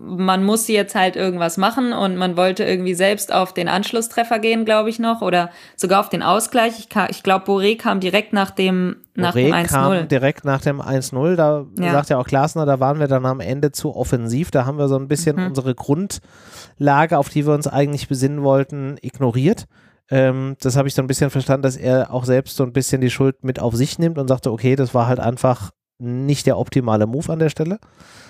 [0.00, 4.64] man muss jetzt halt irgendwas machen und man wollte irgendwie selbst auf den Anschlusstreffer gehen,
[4.64, 6.78] glaube ich noch, oder sogar auf den Ausgleich.
[6.78, 10.06] Ich, ich glaube, Boré kam direkt nach dem, nach dem Boré kam 1-0.
[10.06, 11.92] direkt nach dem 1-0, da Ja.
[11.92, 14.88] sagt ja auch Glasner, da waren wir dann am Ende zu offensiv, da haben wir
[14.88, 15.46] so ein bisschen Mhm.
[15.48, 19.66] unsere Grundlage, auf die wir uns eigentlich besinnen wollten, ignoriert.
[20.10, 23.00] Ähm, das habe ich so ein bisschen verstanden, dass er auch selbst so ein bisschen
[23.00, 25.70] die Schuld mit auf sich nimmt und sagte, okay, das war halt einfach
[26.02, 27.78] nicht der optimale Move an der Stelle.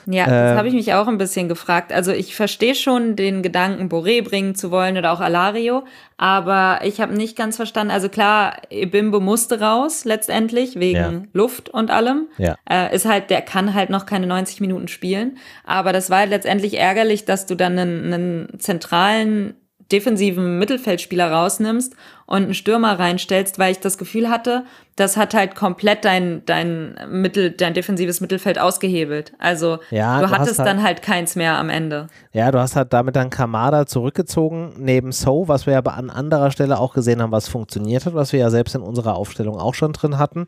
[0.06, 1.92] Ja, das Ähm, habe ich mich auch ein bisschen gefragt.
[1.92, 5.84] Also ich verstehe schon den Gedanken, Boré bringen zu wollen oder auch Alario,
[6.16, 7.92] aber ich habe nicht ganz verstanden.
[7.92, 11.22] Also klar, Ebimbo musste raus letztendlich wegen Ja.
[11.32, 12.26] Luft und allem.
[12.36, 12.56] Ja.
[12.68, 15.38] Äh, ist halt, der kann halt noch keine 90 Minuten spielen.
[15.64, 19.54] Aber das war halt letztendlich ärgerlich, dass du dann einen, einen zentralen
[19.92, 21.94] defensiven Mittelfeldspieler rausnimmst
[22.26, 24.64] und einen Stürmer reinstellst, weil ich das Gefühl hatte,
[24.96, 29.32] das hat halt komplett dein, dein Mittel, dein defensives Mittelfeld ausgehebelt.
[29.38, 32.08] Also Ja, du du hattest halt- dann halt keins mehr am Ende.
[32.32, 36.50] Ja, du hast halt damit dann Kamada zurückgezogen, neben So, was wir ja an anderer
[36.50, 39.74] Stelle auch gesehen haben, was funktioniert hat, was wir ja selbst in unserer Aufstellung auch
[39.74, 40.46] schon drin hatten.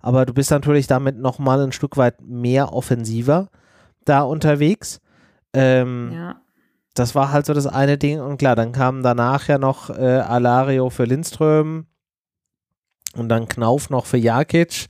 [0.00, 3.48] Aber du bist natürlich damit nochmal ein Stück weit mehr offensiver
[4.04, 5.00] da unterwegs.
[5.52, 6.36] Ähm, Ja.
[6.98, 8.20] Das war halt so das eine Ding.
[8.20, 11.86] Und klar, dann kam danach ja noch äh, Alario für Lindström
[13.14, 14.86] und dann Knauf noch für Jakic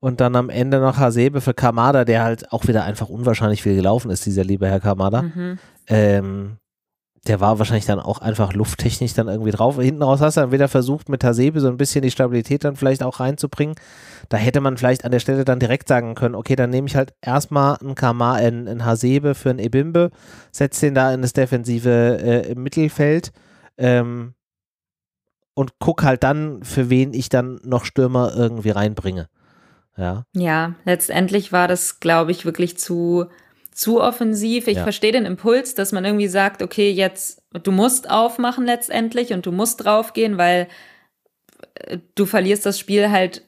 [0.00, 3.76] und dann am Ende noch Hasebe für Kamada, der halt auch wieder einfach unwahrscheinlich viel
[3.76, 5.22] gelaufen ist, dieser liebe Herr Kamada.
[5.22, 5.58] Mhm.
[5.86, 6.56] Ähm,
[7.28, 9.76] der war wahrscheinlich dann auch einfach lufttechnisch dann irgendwie drauf.
[9.80, 12.76] Hinten raus hast du dann wieder versucht, mit Hasebe so ein bisschen die Stabilität dann
[12.76, 13.74] vielleicht auch reinzubringen.
[14.28, 16.96] Da hätte man vielleicht an der Stelle dann direkt sagen können, okay, dann nehme ich
[16.96, 20.10] halt erstmal einen Kama, einen, einen Hasebe für einen Ebimbe,
[20.52, 23.32] setze den da in das defensive äh, Mittelfeld
[23.78, 24.34] ähm,
[25.54, 29.28] und guck halt dann, für wen ich dann noch Stürmer irgendwie reinbringe.
[29.96, 30.24] Ja.
[30.34, 33.26] Ja, letztendlich war das, glaube ich, wirklich zu,
[33.76, 34.68] zu offensiv.
[34.68, 34.82] Ich Ja.
[34.84, 39.52] verstehe den Impuls, dass man irgendwie sagt, okay, jetzt, du musst aufmachen letztendlich und du
[39.52, 40.66] musst draufgehen, weil
[41.74, 43.42] äh, du verlierst das Spiel halt,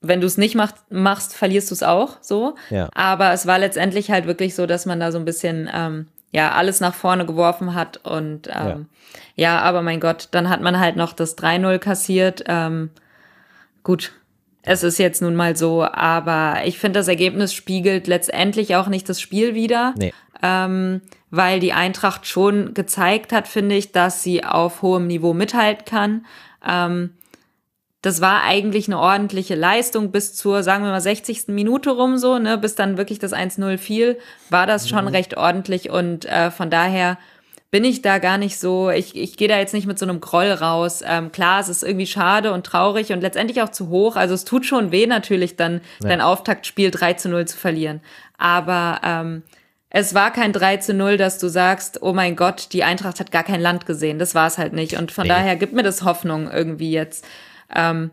[0.00, 2.54] wenn du es nicht macht, machst, verlierst du es auch so.
[2.70, 2.88] Ja.
[2.94, 6.52] Aber es war letztendlich halt wirklich so, dass man da so ein bisschen ähm, ja
[6.52, 8.86] alles nach vorne geworfen hat und ähm,
[9.34, 9.58] ja.
[9.58, 12.44] aber mein Gott, dann hat man halt noch das 3-0 kassiert.
[12.46, 12.90] Ähm,
[13.82, 14.12] gut,
[14.66, 19.08] es ist jetzt nun mal so, aber ich finde, das Ergebnis spiegelt letztendlich auch nicht
[19.08, 19.94] das Spiel wider.
[19.98, 20.12] Nee.
[20.42, 21.00] Ähm,
[21.30, 26.26] weil die Eintracht schon gezeigt hat, finde ich, dass sie auf hohem Niveau mithalten kann.
[26.66, 27.10] Ähm,
[28.02, 31.48] das war eigentlich eine ordentliche Leistung bis zur, sagen wir mal, 60.
[31.48, 34.18] Minute rum so, ne, bis dann wirklich das 1-0 fiel,
[34.50, 37.16] war das schon recht ordentlich und äh, von daher
[37.74, 40.20] bin ich da gar nicht so, ich, ich gehe da jetzt nicht mit so einem
[40.20, 41.02] Groll raus.
[41.04, 44.14] Ähm, klar, es ist irgendwie schade und traurig und letztendlich auch zu hoch.
[44.14, 46.10] Also es tut schon weh natürlich dann, Ja.
[46.10, 48.00] dein Auftaktspiel 3 zu 0 zu verlieren.
[48.38, 49.42] Aber ähm,
[49.90, 53.32] es war kein 3 zu 0, dass du sagst, oh mein Gott, die Eintracht hat
[53.32, 54.20] gar kein Land gesehen.
[54.20, 54.96] Das war es halt nicht.
[54.96, 55.30] Und von Nee.
[55.30, 57.24] daher gibt mir das Hoffnung irgendwie jetzt.
[57.74, 58.12] Ähm,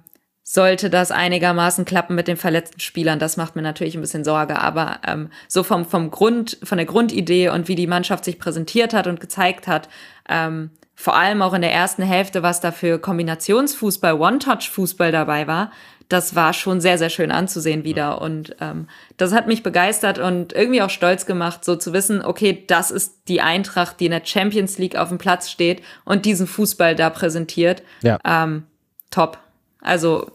[0.53, 4.59] sollte das einigermaßen klappen mit den verletzten Spielern, das macht mir natürlich ein bisschen Sorge.
[4.59, 8.93] Aber ähm, so vom, vom Grund, von der Grundidee und wie die Mannschaft sich präsentiert
[8.93, 9.87] hat und gezeigt hat,
[10.27, 15.71] ähm, vor allem auch in der ersten Hälfte, was da für Kombinationsfußball, One-Touch-Fußball dabei war,
[16.09, 18.21] das war schon sehr, sehr schön anzusehen wieder.
[18.21, 22.65] Und ähm, das hat mich begeistert und irgendwie auch stolz gemacht, so zu wissen, okay,
[22.67, 26.45] das ist die Eintracht, die in der Champions League auf dem Platz steht und diesen
[26.45, 27.83] Fußball da präsentiert.
[28.01, 28.19] Ja.
[28.25, 28.63] Ähm,
[29.11, 29.37] top.
[29.81, 30.31] Also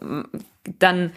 [0.79, 1.11] dann,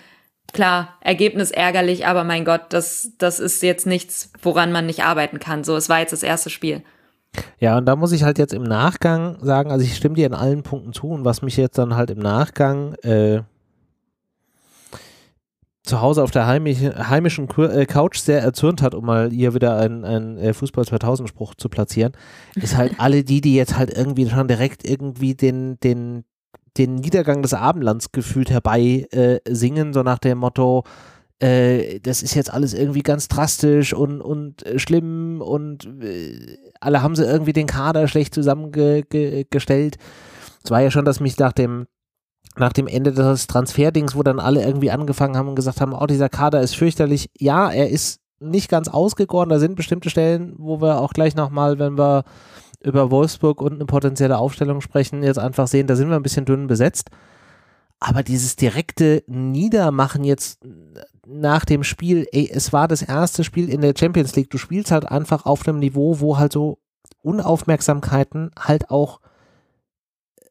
[0.53, 5.41] klar, Ergebnis ärgerlich, aber mein Gott, das, das ist jetzt nichts, woran man nicht arbeiten
[5.41, 5.65] kann.
[5.65, 6.83] So, es war jetzt das erste Spiel.
[7.59, 10.35] Ja, und da muss ich halt jetzt im Nachgang sagen, also ich stimme dir in
[10.35, 13.43] allen Punkten zu und was mich jetzt dann halt im Nachgang äh,
[15.85, 20.05] zu Hause auf der heimischen äh, Couch sehr erzürnt hat, um mal hier wieder einen,
[20.05, 22.13] einen äh, Fußball 2000 Spruch zu platzieren,
[22.55, 26.25] ist halt alle die, die jetzt halt irgendwie schon direkt irgendwie den, den,
[26.77, 30.85] den Niedergang des Abendlands gefühlt herbei äh, singen, so nach dem Motto,
[31.41, 37.03] äh, das ist jetzt alles irgendwie ganz drastisch und, und äh, schlimm und äh, alle
[37.03, 39.97] haben sie irgendwie den Kader schlecht zusammengestellt.
[40.63, 41.87] Es war ja schon, dass mich nach dem
[42.57, 46.07] nach dem Ende des Transferdings, wo dann alle irgendwie angefangen haben und gesagt haben, oh,
[46.07, 47.31] dieser Kader ist fürchterlich.
[47.39, 49.49] Ja, er ist nicht ganz ausgegoren.
[49.49, 52.25] Da sind bestimmte Stellen, wo wir auch gleich nochmal, wenn wir
[52.83, 56.45] über Wolfsburg und eine potenzielle Aufstellung sprechen, jetzt einfach sehen, da sind wir ein bisschen
[56.47, 57.11] dünn besetzt.
[57.99, 60.61] Aber dieses direkte Niedermachen jetzt
[61.27, 64.49] nach dem Spiel, ey, es war das erste Spiel in der Champions League.
[64.49, 66.79] Du spielst halt einfach auf einem Niveau, wo halt so
[67.23, 69.21] Unaufmerksamkeiten halt auch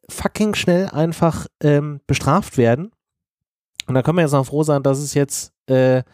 [0.08, 2.92] fucking schnell einfach ähm, bestraft werden.
[3.86, 6.04] Und da können wir jetzt noch froh sein, dass es jetzt äh,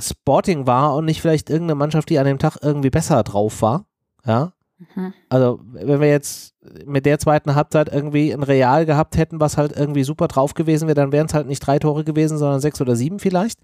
[0.00, 3.86] Sporting war und nicht vielleicht irgendeine Mannschaft, die an dem Tag irgendwie besser drauf war.
[4.24, 4.52] Ja.
[4.94, 5.12] Mhm.
[5.28, 6.54] Also, wenn wir jetzt
[6.84, 10.88] mit der zweiten Halbzeit irgendwie ein Real gehabt hätten, was halt irgendwie super drauf gewesen
[10.88, 13.58] wäre, dann wären es halt nicht drei Tore gewesen, sondern sechs oder sieben vielleicht.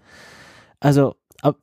[0.81, 1.15] Also,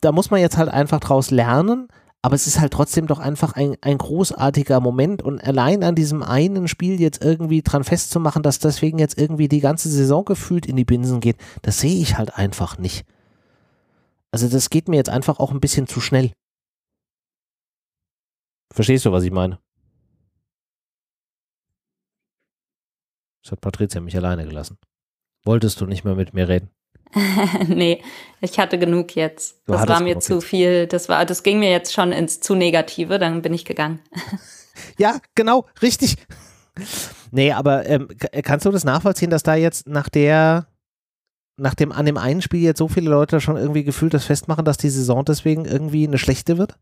[0.02, 1.88] da muss man jetzt halt einfach draus lernen
[2.26, 6.24] aber es ist halt trotzdem doch einfach ein, ein großartiger Moment und allein an diesem
[6.24, 10.76] einen Spiel jetzt irgendwie dran festzumachen, dass deswegen jetzt irgendwie die ganze Saison gefühlt in
[10.76, 13.06] die Binsen geht, das sehe ich halt einfach nicht.
[14.32, 16.32] Also das geht mir jetzt einfach auch ein bisschen zu schnell.
[18.76, 19.58] Verstehst du, was ich meine?
[23.42, 24.78] Das hat Patricia mich alleine gelassen.
[25.46, 26.72] Wolltest du nicht mehr mit mir reden?
[27.68, 28.04] nee,
[28.42, 29.62] ich hatte genug jetzt.
[29.66, 30.46] Du das war mir zu jetzt.
[30.46, 30.88] viel.
[30.88, 34.02] Das war, das ging mir jetzt schon ins zu Negative, dann bin ich gegangen.
[34.98, 36.18] ja, genau, richtig.
[37.32, 38.10] Nee, aber ähm,
[38.44, 40.68] kannst du das nachvollziehen, dass da jetzt nach der,
[41.56, 44.66] nach dem, an dem einen Spiel jetzt so viele Leute schon irgendwie gefühlt das festmachen,
[44.66, 46.78] dass die Saison deswegen irgendwie eine schlechte wird?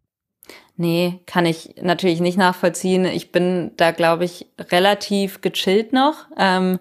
[0.75, 3.05] Nee, kann ich natürlich nicht nachvollziehen.
[3.05, 6.25] Ich bin da, glaube ich, relativ gechillt noch.
[6.37, 6.79] Ähm,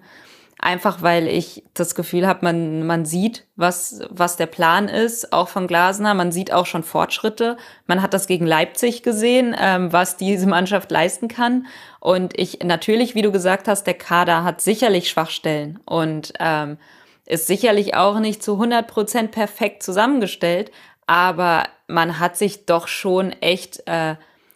[0.62, 5.48] Einfach weil ich das Gefühl habe, man, man sieht, was, was der Plan ist, auch
[5.48, 6.14] von Glasner.
[6.14, 7.56] Man sieht auch schon Fortschritte.
[7.88, 11.66] Man hat das gegen Leipzig gesehen, ähm, was diese Mannschaft leisten kann.
[11.98, 16.78] Und ich natürlich, wie du gesagt hast, der Kader hat sicherlich Schwachstellen und ähm,
[17.26, 20.70] ist sicherlich auch nicht zu 100 Prozent perfekt zusammengestellt.
[21.12, 24.14] Aber man hat sich doch schon echt äh,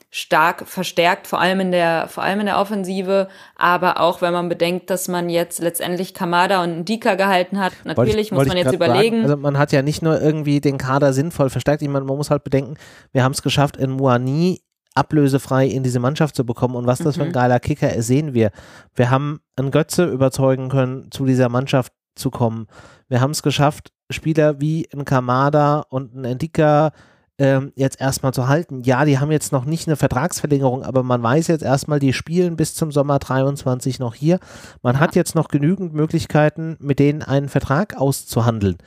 [0.08, 3.28] stark verstärkt, vor allem in der, vor allem in der Offensive.
[3.56, 8.28] Aber auch wenn man bedenkt, dass man jetzt letztendlich Kamada und Ndika gehalten hat, natürlich
[8.28, 9.16] ich, muss man jetzt überlegen.
[9.16, 11.82] Sagen, also man hat ja nicht nur irgendwie den Kader sinnvoll verstärkt.
[11.82, 12.78] Ich meine, man muss halt bedenken,
[13.12, 14.62] wir haben es geschafft, in Muani
[14.94, 16.74] ablösefrei in diese Mannschaft zu bekommen.
[16.74, 17.20] Und was das mhm.
[17.20, 17.34] für ein mhm.
[17.34, 18.50] geiler Kicker ist, sehen wir.
[18.94, 22.66] Wir haben einen Götze überzeugen können, zu dieser Mannschaft zu kommen.
[23.08, 26.92] Wir haben es geschafft, Spieler wie ein Kamada und ein Ndika
[27.38, 28.82] ähm, jetzt erstmal zu halten.
[28.82, 32.56] Ja, die haben jetzt noch nicht eine Vertragsverlängerung, aber man weiß jetzt erstmal, die spielen
[32.56, 34.38] bis zum Sommer 23 noch hier.
[34.82, 35.00] Man ja.
[35.00, 38.78] hat jetzt noch genügend Möglichkeiten, mit denen einen Vertrag auszuhandeln.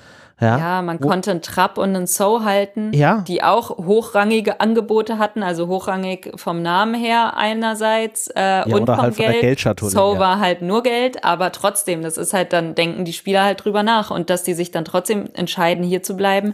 [0.41, 3.23] Ja, ja man Wo, konnte einen Trapp und einen So halten, ja.
[3.27, 9.17] die auch hochrangige Angebote hatten, also hochrangig vom Namen her einerseits äh, und vom halt
[9.17, 9.59] Geld.
[9.59, 13.63] So war halt nur Geld, aber trotzdem, das ist halt dann, denken die Spieler halt
[13.63, 16.53] drüber nach und dass die sich dann trotzdem entscheiden, hier zu bleiben,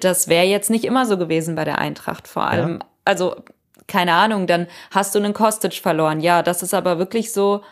[0.00, 2.28] das wäre jetzt nicht immer so gewesen bei der Eintracht.
[2.28, 2.86] Vor allem, ja.
[3.04, 3.36] also
[3.86, 6.20] keine Ahnung, dann hast du einen Kostic verloren.
[6.20, 7.62] Ja, das ist aber wirklich so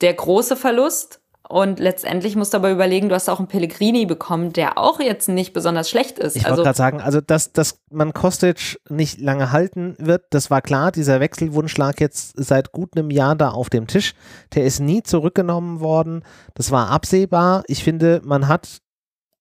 [0.00, 1.20] der große Verlust.
[1.46, 5.28] Und letztendlich musst du aber überlegen, du hast auch einen Pellegrini bekommen, der auch jetzt
[5.28, 6.36] nicht besonders schlecht ist.
[6.36, 10.50] Ich wollte also, gerade sagen, also dass, dass man Kostic nicht lange halten wird, das
[10.50, 10.90] war klar.
[10.90, 14.14] Dieser Wechselwunsch lag jetzt seit gut einem Jahr da auf dem Tisch.
[14.54, 16.24] Der ist nie zurückgenommen worden.
[16.54, 17.62] Das war absehbar.
[17.66, 18.78] Ich finde, man hat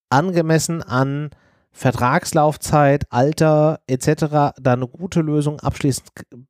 [0.09, 1.29] angemessen an
[1.73, 4.07] Vertragslaufzeit, Alter etc.
[4.29, 6.07] da eine gute Lösung abschließend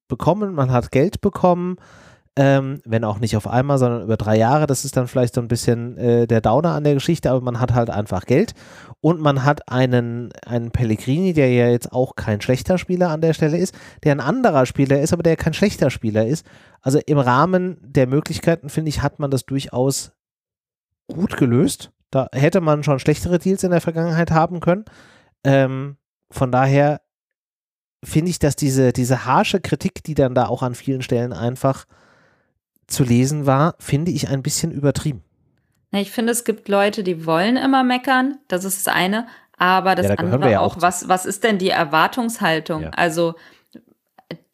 [0.07, 0.53] bekommen.
[0.53, 1.77] Man hat Geld bekommen,
[2.35, 4.67] ähm, wenn auch nicht auf einmal, sondern über drei Jahre.
[4.67, 7.59] Das ist dann vielleicht so ein bisschen äh, der Downer an der Geschichte, aber man
[7.59, 8.53] hat halt einfach Geld
[8.99, 13.33] und man hat einen, einen Pellegrini, der ja jetzt auch kein schlechter Spieler an der
[13.33, 16.45] Stelle ist, der ein anderer Spieler ist, aber der kein schlechter Spieler ist.
[16.81, 20.11] Also im Rahmen der Möglichkeiten, finde ich, hat man das durchaus
[21.07, 21.91] gut gelöst.
[22.11, 24.85] Da hätte man schon schlechtere Deals in der Vergangenheit haben können.
[25.43, 25.97] Ähm,
[26.29, 27.01] von daher
[28.03, 31.85] finde ich, dass diese, diese harsche Kritik, die dann da auch an vielen Stellen einfach
[32.87, 35.23] zu lesen war, finde ich ein bisschen übertrieben.
[35.91, 40.07] Ich finde, es gibt Leute, die wollen immer meckern, das ist das eine, aber das
[40.07, 42.83] ja, da andere ja auch, was, was ist denn die Erwartungshaltung?
[42.83, 42.89] Ja.
[42.89, 43.35] Also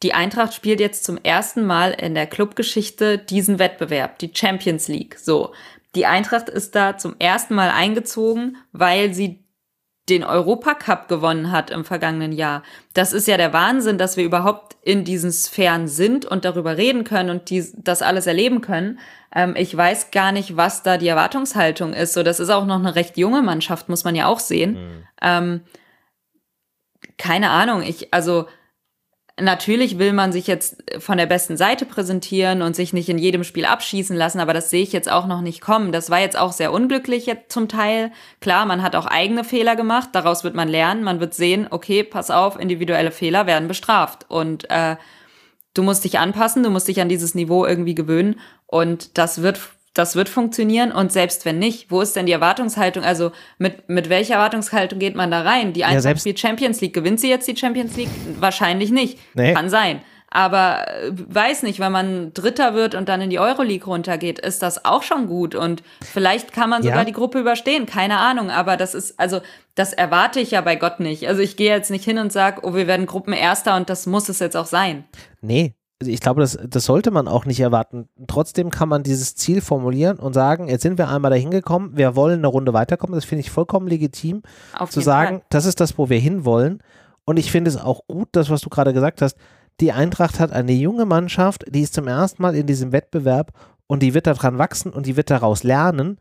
[0.02, 5.18] die Eintracht spielt jetzt zum ersten Mal in der Clubgeschichte diesen Wettbewerb, die Champions League.
[5.18, 5.52] So,
[5.94, 9.44] Die Eintracht ist da zum ersten Mal eingezogen, weil sie
[10.10, 12.62] den Europacup gewonnen hat im vergangenen Jahr.
[12.92, 17.04] Das ist ja der Wahnsinn, dass wir überhaupt in diesen Sphären sind und darüber reden
[17.04, 18.98] können und die, das alles erleben können.
[19.34, 22.12] Ähm, ich weiß gar nicht, was da die Erwartungshaltung ist.
[22.12, 24.72] So, das ist auch noch eine recht junge Mannschaft, muss man ja auch sehen.
[24.72, 25.04] Mhm.
[25.22, 25.60] Ähm,
[27.16, 27.82] keine Ahnung.
[27.82, 28.46] Ich, also,
[29.40, 33.44] Natürlich will man sich jetzt von der besten Seite präsentieren und sich nicht in jedem
[33.44, 35.92] Spiel abschießen lassen, aber das sehe ich jetzt auch noch nicht kommen.
[35.92, 38.12] Das war jetzt auch sehr unglücklich jetzt zum Teil.
[38.40, 42.02] Klar, man hat auch eigene Fehler gemacht, daraus wird man lernen, man wird sehen, okay,
[42.02, 44.96] pass auf, individuelle Fehler werden bestraft und äh,
[45.74, 49.58] du musst dich anpassen, du musst dich an dieses Niveau irgendwie gewöhnen und das wird
[49.94, 53.02] das wird funktionieren und selbst wenn nicht, wo ist denn die Erwartungshaltung?
[53.02, 55.72] Also mit, mit welcher Erwartungshaltung geht man da rein?
[55.72, 56.94] Die Eintracht ja, spielt Champions League.
[56.94, 58.10] Gewinnt sie jetzt die Champions League?
[58.38, 59.18] Wahrscheinlich nicht.
[59.34, 59.52] Nee.
[59.52, 60.00] Kann sein.
[60.32, 64.62] Aber äh, weiß nicht, wenn man Dritter wird und dann in die Euroleague runtergeht, ist
[64.62, 65.56] das auch schon gut.
[65.56, 67.04] Und vielleicht kann man sogar ja.
[67.04, 67.86] die Gruppe überstehen.
[67.86, 68.48] Keine Ahnung.
[68.50, 69.40] Aber das ist, also,
[69.74, 71.26] das erwarte ich ja bei Gott nicht.
[71.26, 74.28] Also ich gehe jetzt nicht hin und sage, oh, wir werden Gruppenerster und das muss
[74.28, 75.04] es jetzt auch sein.
[75.40, 78.08] Nee, also ich glaube, das, das sollte man auch nicht erwarten.
[78.26, 82.16] Trotzdem kann man dieses Ziel formulieren und sagen, jetzt sind wir einmal dahin gekommen, wir
[82.16, 83.14] wollen eine Runde weiterkommen.
[83.14, 84.42] Das finde ich vollkommen legitim,
[84.78, 85.46] Auf zu sagen, Fall.
[85.50, 86.82] das ist das, wo wir hinwollen.
[87.26, 89.36] Und ich finde es auch gut, das, was du gerade gesagt hast,
[89.80, 93.52] die Eintracht hat eine junge Mannschaft, die ist zum ersten Mal in diesem Wettbewerb
[93.86, 96.18] und die wird daran wachsen und die wird daraus lernen.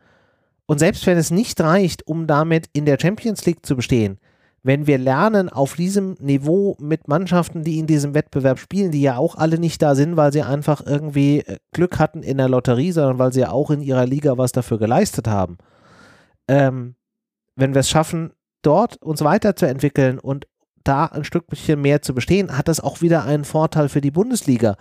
[0.66, 4.20] Und selbst wenn es nicht reicht, um damit in der Champions League zu bestehen,
[4.64, 9.18] wenn wir lernen, auf diesem Niveau mit Mannschaften, die in diesem Wettbewerb spielen, die ja
[9.18, 12.91] auch alle nicht da sind, weil sie einfach irgendwie äh, Glück hatten in der Lotterie,
[12.91, 15.57] sondern weil sie ja auch in ihrer Liga was dafür geleistet haben.
[16.47, 16.95] Ähm,
[17.55, 18.32] wenn wir es schaffen,
[18.62, 20.47] dort uns weiterzuentwickeln und
[20.84, 24.76] da ein Stückchen mehr zu bestehen, hat das auch wieder einen Vorteil für die Bundesliga.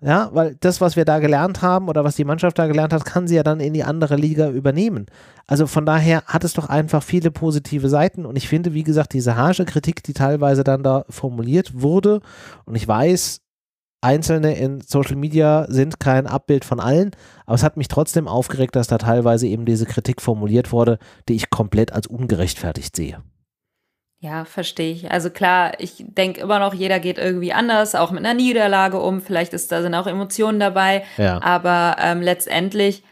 [0.00, 3.04] Ja, weil das, was wir da gelernt haben oder was die Mannschaft da gelernt hat,
[3.04, 5.06] kann sie ja dann in die andere Liga übernehmen.
[5.46, 9.12] Also von daher hat es doch einfach viele positive Seiten und ich finde, wie gesagt,
[9.12, 12.20] diese harsche Kritik, die teilweise dann da formuliert wurde
[12.64, 13.40] und ich weiß,
[14.00, 17.10] Einzelne in Social Media sind kein Abbild von allen,
[17.46, 21.34] aber es hat mich trotzdem aufgeregt, dass da teilweise eben diese Kritik formuliert wurde, die
[21.34, 23.20] ich komplett als ungerechtfertigt sehe.
[24.20, 25.10] Ja, verstehe ich.
[25.12, 29.20] Also klar, ich denke immer noch, jeder geht irgendwie anders, auch mit einer Niederlage um.
[29.20, 31.04] Vielleicht ist da sind auch Emotionen dabei.
[31.18, 31.40] Ja.
[31.40, 33.04] Aber ähm, letztendlich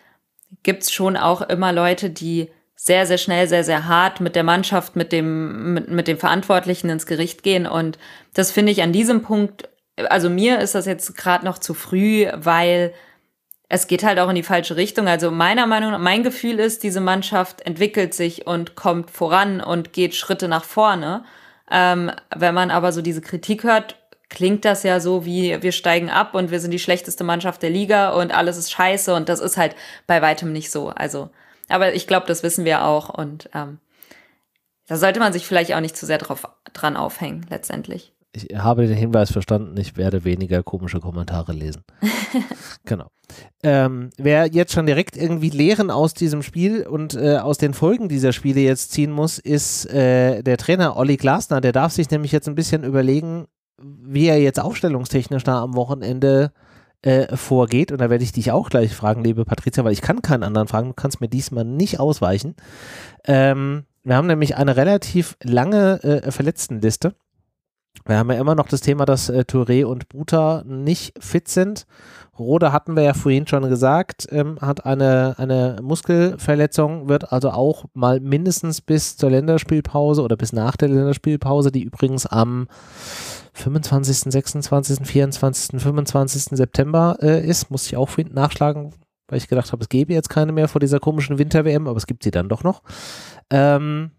[0.65, 4.97] gibt's schon auch immer Leute, die sehr, sehr schnell, sehr, sehr hart mit der Mannschaft,
[4.97, 7.67] mit dem, mit, mit dem Verantwortlichen ins Gericht gehen.
[7.67, 7.99] Und
[8.35, 9.69] das finde ich an diesem Punkt,
[10.11, 12.93] also mir ist das jetzt gerade noch zu früh, weil
[13.69, 15.09] es geht halt auch in die falsche Richtung.
[15.09, 19.93] Also meiner Meinung nach, mein Gefühl ist, diese Mannschaft entwickelt sich und kommt voran und
[19.93, 21.25] geht Schritte nach vorne.
[21.71, 23.97] Ähm, wenn man aber so diese Kritik hört,
[24.29, 27.71] klingt das ja so wie, wir steigen ab und wir sind die schlechteste Mannschaft der
[27.71, 29.75] Liga und alles ist scheiße und das ist halt
[30.07, 30.89] bei weitem nicht so.
[30.89, 31.31] Also,
[31.69, 33.79] aber ich glaube, das wissen wir auch und ähm,
[34.89, 38.87] da sollte man sich vielleicht auch nicht zu sehr drauf, dran aufhängen, letztendlich ich habe
[38.87, 41.83] den Hinweis verstanden, ich werde weniger komische Kommentare lesen.
[42.85, 43.07] genau.
[43.63, 48.09] Ähm, wer jetzt schon direkt irgendwie Lehren aus diesem Spiel und äh, aus den Folgen
[48.09, 51.61] dieser Spiele jetzt ziehen muss, ist äh, der Trainer Olli Glasner.
[51.61, 53.47] Der darf sich nämlich jetzt ein bisschen überlegen,
[53.79, 56.53] wie er jetzt aufstellungstechnisch da am Wochenende
[57.03, 57.91] äh, vorgeht.
[57.91, 60.69] Und da werde ich dich auch gleich fragen, liebe Patricia, weil ich kann keinen anderen
[60.69, 60.89] fragen.
[60.89, 62.55] Du kannst mir diesmal nicht ausweichen.
[63.25, 67.15] Ähm, wir haben nämlich eine relativ lange äh, Verletztenliste.
[68.05, 71.87] Wir haben ja immer noch das Thema, dass äh, Touré und Buta nicht fit sind.
[72.39, 77.87] Rode hatten wir ja vorhin schon gesagt, ähm, hat eine, eine Muskelverletzung, wird also auch
[77.95, 82.69] mal mindestens bis zur Länderspielpause oder bis nach der Länderspielpause, die übrigens am
[83.55, 86.43] 25., 26., 24., 25.
[86.57, 88.93] September äh, ist, muss ich auch vorhin nachschlagen,
[89.29, 92.07] weil ich gedacht habe, es gäbe jetzt keine mehr vor dieser komischen Winter-WM, aber es
[92.07, 92.83] gibt sie dann doch noch.
[93.51, 94.11] Ähm,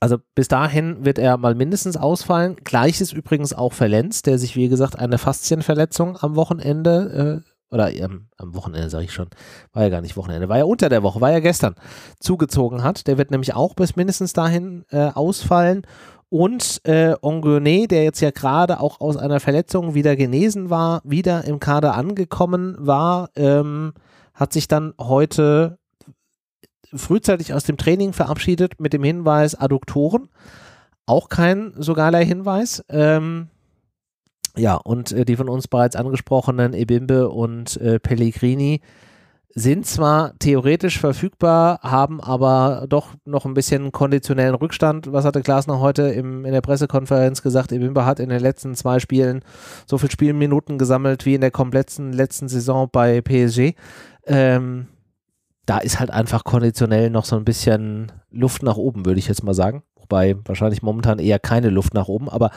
[0.00, 2.56] also bis dahin wird er mal mindestens ausfallen.
[2.62, 7.92] Gleiches übrigens auch für Lenz, der sich, wie gesagt, eine Faszienverletzung am Wochenende, äh, oder
[7.92, 9.28] ähm, am Wochenende sage ich schon,
[9.72, 11.74] war ja gar nicht Wochenende, war ja unter der Woche, war ja gestern,
[12.18, 13.06] zugezogen hat.
[13.06, 15.82] Der wird nämlich auch bis mindestens dahin äh, ausfallen.
[16.30, 21.44] Und äh, Onguene, der jetzt ja gerade auch aus einer Verletzung wieder genesen war, wieder
[21.44, 23.94] im Kader angekommen war, ähm,
[24.34, 25.77] hat sich dann heute
[26.94, 30.28] frühzeitig aus dem Training verabschiedet mit dem Hinweis Adduktoren.
[31.06, 32.84] Auch kein so geiler Hinweis.
[32.88, 33.48] Ähm,
[34.56, 38.80] ja, und äh, die von uns bereits angesprochenen Ebimbe und äh, Pellegrini
[39.54, 45.12] sind zwar theoretisch verfügbar, haben aber doch noch ein bisschen konditionellen Rückstand.
[45.12, 47.72] Was hatte Glasner heute im, in der Pressekonferenz gesagt?
[47.72, 49.42] Ebimbe hat in den letzten zwei Spielen
[49.86, 53.74] so viel Spielminuten gesammelt wie in der kompletten letzten Saison bei PSG.
[54.26, 54.88] Ähm,
[55.68, 59.44] da ist halt einfach konditionell noch so ein bisschen Luft nach oben, würde ich jetzt
[59.44, 59.82] mal sagen.
[59.96, 62.50] Wobei wahrscheinlich momentan eher keine Luft nach oben, aber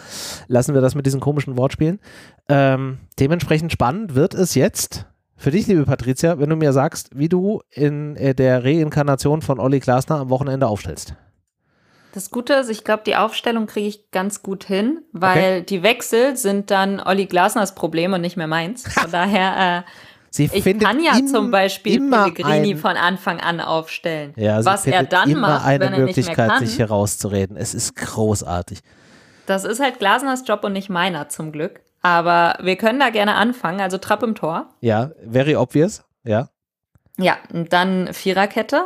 [0.47, 1.99] lassen wir das mit diesen komischen Wortspielen.
[2.47, 7.27] Ähm, dementsprechend spannend wird es jetzt für dich, liebe Patricia, wenn du mir sagst, wie
[7.27, 11.15] du in äh, der Reinkarnation von Olli Glasner am Wochenende aufstellst.
[12.13, 15.63] Das Gute ist, ich glaube, die Aufstellung kriege ich ganz gut hin, weil okay.
[15.63, 18.83] die Wechsel sind dann Olli Glasners Problem und nicht mehr meins.
[18.83, 19.91] Von daher, äh,
[20.31, 24.33] sie ich kann ja zum Beispiel Pellegrini von Anfang an aufstellen.
[24.37, 26.65] Ja, was er dann immer macht, eine wenn er Möglichkeit, nicht mehr kann.
[26.65, 27.57] sich herauszureden.
[27.57, 28.79] Es ist großartig.
[29.45, 31.81] Das ist halt Glasners Job und nicht meiner zum Glück.
[32.01, 33.79] Aber wir können da gerne anfangen.
[33.81, 34.69] Also Trapp im Tor.
[34.79, 36.03] Ja, very obvious.
[36.23, 36.49] Ja.
[37.17, 38.85] Ja, und dann Viererkette.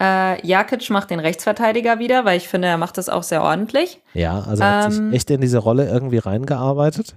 [0.00, 4.00] Äh, Jakic macht den Rechtsverteidiger wieder, weil ich finde, er macht das auch sehr ordentlich.
[4.14, 7.16] Ja, also er hat sich Ähm, echt in diese Rolle irgendwie reingearbeitet.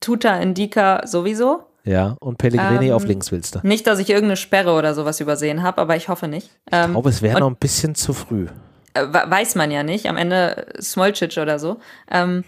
[0.00, 1.64] Tuta Indika sowieso.
[1.84, 3.60] Ja, und Pellegrini Ähm, auf links willst du.
[3.62, 6.50] Nicht, dass ich irgendeine Sperre oder sowas übersehen habe, aber ich hoffe nicht.
[6.72, 8.46] Ähm, Ich glaube, es wäre noch ein bisschen zu früh.
[8.94, 10.06] äh, we- weiß man ja nicht.
[10.08, 11.78] Am Ende Smolcic oder so.
[12.10, 12.44] Ähm,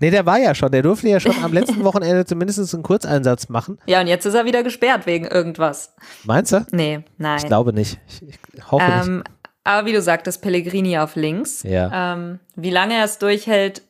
[0.00, 0.72] Nee, der war ja schon.
[0.72, 3.78] Der durfte ja schon am letzten Wochenende zumindest einen Kurzeinsatz machen.
[3.86, 5.94] ja, und jetzt ist er wieder gesperrt wegen irgendwas.
[6.24, 6.66] Meinst du?
[6.72, 7.38] Nee, nein.
[7.38, 7.98] Ich glaube nicht.
[8.08, 8.22] Ich,
[8.54, 9.06] ich hoffe nicht.
[9.06, 9.24] Ähm,
[9.64, 11.62] aber wie du sagtest, Pellegrini auf links.
[11.62, 12.14] Ja.
[12.14, 13.82] Ähm, wie lange er es durchhält,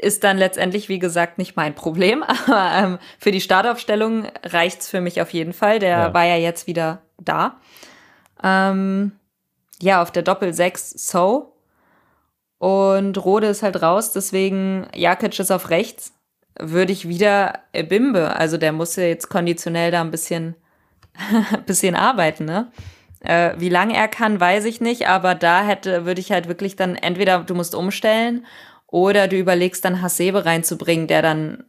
[0.00, 2.22] ist dann letztendlich, wie gesagt, nicht mein Problem.
[2.46, 5.78] Aber ähm, für die Startaufstellung reicht's für mich auf jeden Fall.
[5.78, 6.14] Der Ja.
[6.14, 7.56] war ja jetzt wieder da.
[8.42, 9.12] Ähm,
[9.80, 11.54] ja, auf der Doppel 6 So.
[12.58, 16.12] Und Rode ist halt raus, deswegen Jakic ist auf rechts.
[16.58, 20.56] Würde ich wieder Bimbe, also der muss ja jetzt konditionell da ein bisschen,
[21.66, 22.72] bisschen arbeiten, ne?
[23.20, 26.74] Äh, wie lange er kann, weiß ich nicht, aber da hätte, würde ich halt wirklich
[26.76, 28.44] dann entweder du musst umstellen
[28.90, 31.64] oder du überlegst dann Hasebe reinzubringen, der dann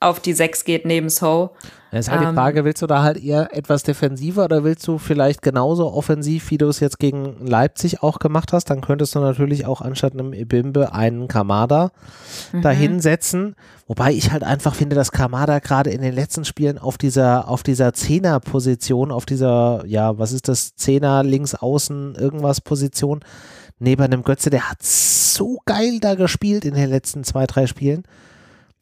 [0.00, 1.50] auf die 6 geht neben So.
[1.90, 4.86] Es ist halt die ähm, Frage, willst du da halt eher etwas defensiver oder willst
[4.86, 8.66] du vielleicht genauso offensiv, wie du es jetzt gegen Leipzig auch gemacht hast?
[8.66, 11.90] Dann könntest du natürlich auch anstatt einem Ibimbe einen Kamada
[12.52, 12.62] Mhm.
[12.62, 13.56] dahinsetzen.
[13.88, 17.62] Wobei ich halt einfach finde, dass Kamada gerade in den letzten Spielen auf dieser, auf
[17.64, 23.20] dieser Zehner-Position, auf dieser, ja, was ist das, Zehner, links außen, irgendwas Position,
[23.78, 28.04] neben einem Götze, der hat so geil da gespielt in den letzten zwei, drei Spielen.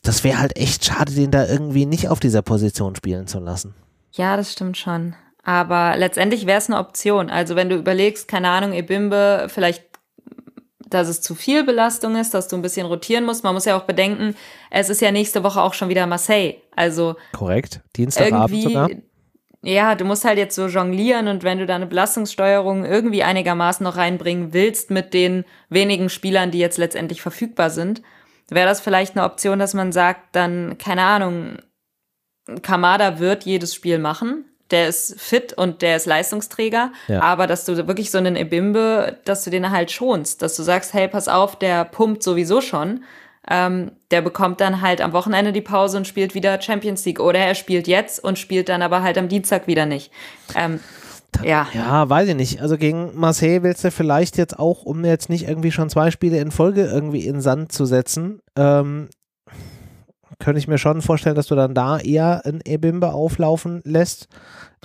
[0.03, 3.75] Das wäre halt echt schade, den da irgendwie nicht auf dieser Position spielen zu lassen.
[4.13, 5.15] Ja, das stimmt schon.
[5.43, 7.31] Aber letztendlich wäre es eine Option.
[7.31, 9.85] Also wenn du überlegst, keine Ahnung, Ebimbe, vielleicht,
[10.89, 13.45] dass es zu viel Belastung ist, dass du ein bisschen rotieren musst.
[13.45, 14.35] Man muss ja auch bedenken,
[14.71, 16.57] es ist ja nächste Woche auch schon wieder Marseille.
[16.75, 17.81] Also Korrekt.
[17.97, 18.89] Dienstagabend sogar.
[19.67, 23.83] Ja, du musst halt jetzt so jonglieren und wenn du da eine Belastungssteuerung irgendwie einigermaßen
[23.85, 28.01] noch reinbringen willst mit den wenigen Spielern, die jetzt letztendlich verfügbar sind,
[28.49, 31.57] wäre das vielleicht eine Option, dass man sagt, dann, keine Ahnung,
[32.63, 34.45] Kamada wird jedes Spiel machen.
[34.71, 37.21] Der ist fit und der ist Leistungsträger, Ja.
[37.23, 40.93] aber dass du wirklich so einen Ebimbe, dass du den halt schonst, dass du sagst,
[40.93, 43.05] hey, pass auf, der pumpt sowieso schon.
[43.49, 47.21] Ähm, der bekommt dann halt am Wochenende die Pause und spielt wieder Champions League.
[47.21, 50.11] Oder er spielt jetzt und spielt dann aber halt am Dienstag wieder nicht.
[50.55, 50.81] Ähm,
[51.45, 51.69] ja.
[51.73, 52.61] Ja, weiß ich nicht.
[52.61, 56.39] Also gegen Marseille willst du vielleicht jetzt auch, um jetzt nicht irgendwie schon zwei Spiele
[56.39, 59.09] in Folge irgendwie in Sand zu setzen, ähm,
[60.39, 64.29] könnte ich mir schon vorstellen, dass du dann da eher ein Ebimbe auflaufen lässt.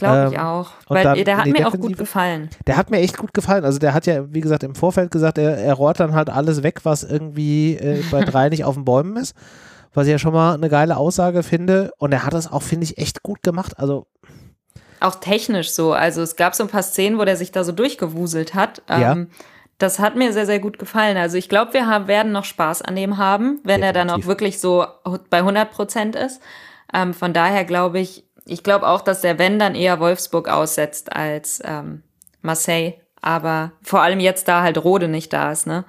[0.01, 0.71] Glaube ich Ähm, auch.
[0.87, 2.49] und Weil dann der hat in mir auch gut gefallen.
[2.67, 3.63] Der hat mir echt gut gefallen.
[3.63, 6.63] Also der hat ja, wie gesagt, im Vorfeld gesagt, er, er rohrt dann halt alles
[6.63, 9.35] weg, was irgendwie äh, bei drei nicht auf den Bäumen ist.
[9.93, 11.91] Was ich ja schon mal eine geile Aussage finde.
[11.97, 13.77] Und er hat das auch, finde ich, echt gut gemacht.
[13.77, 14.07] Also
[14.99, 15.93] Auch technisch so.
[15.93, 18.81] Also es gab so ein paar Szenen, wo der sich da so durchgewuselt hat.
[18.89, 19.11] Ja.
[19.13, 19.27] Ähm,
[19.77, 21.17] das hat mir sehr, sehr gut gefallen.
[21.17, 24.15] Also ich glaube, wir haben, werden noch Spaß an dem haben, wenn er dann auch
[24.17, 24.27] Definitiv.
[24.27, 24.85] wirklich so
[25.29, 26.39] bei 100 Prozent ist.
[26.93, 31.13] Ähm, von daher glaube ich, ich glaube auch, dass der Wenn dann eher Wolfsburg aussetzt
[31.13, 32.03] als ähm,
[32.41, 32.93] Marseille.
[33.21, 35.85] Aber vor allem jetzt, da halt Rode nicht da ist, ne?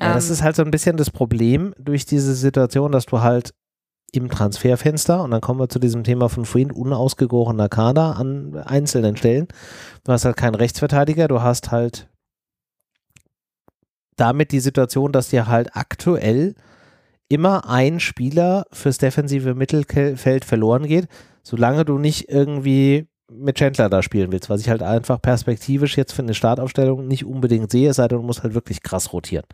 [0.00, 3.20] Ja, das Ähm, ist halt so ein bisschen das Problem durch diese Situation, dass du
[3.20, 3.54] halt
[4.12, 9.16] im Transferfenster, und dann kommen wir zu diesem Thema von vorhin, unausgegorener Kader an einzelnen
[9.16, 9.48] Stellen.
[10.04, 12.08] Du hast halt keinen Rechtsverteidiger, du hast halt
[14.16, 16.54] damit die Situation, dass dir halt aktuell
[17.28, 21.08] immer ein Spieler fürs defensive Mittelfeld verloren geht,
[21.44, 26.12] solange du nicht irgendwie mit Chandler da spielen willst, was ich halt einfach perspektivisch jetzt
[26.12, 29.44] für eine Startaufstellung nicht unbedingt sehe, es sei denn, du musst halt wirklich krass rotieren.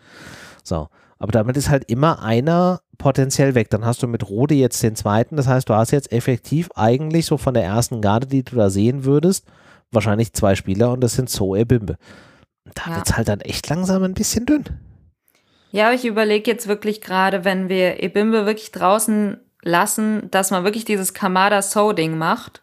[0.65, 0.89] So.
[1.19, 3.69] Aber damit ist halt immer einer potenziell weg.
[3.69, 5.37] Dann hast du mit Rode jetzt den zweiten.
[5.37, 8.71] Das heißt, du hast jetzt effektiv eigentlich so von der ersten Garde, die du da
[8.71, 9.45] sehen würdest,
[9.91, 11.97] wahrscheinlich zwei Spieler und das sind Zoe Bimbe.
[12.75, 12.97] Da Ja.
[12.97, 14.65] wird es halt dann echt langsam ein bisschen dünn.
[15.73, 20.65] Ja, aber ich überlege jetzt wirklich gerade, wenn wir Ebimbe wirklich draußen lassen, dass man
[20.65, 22.63] wirklich dieses Kamada-So-Ding macht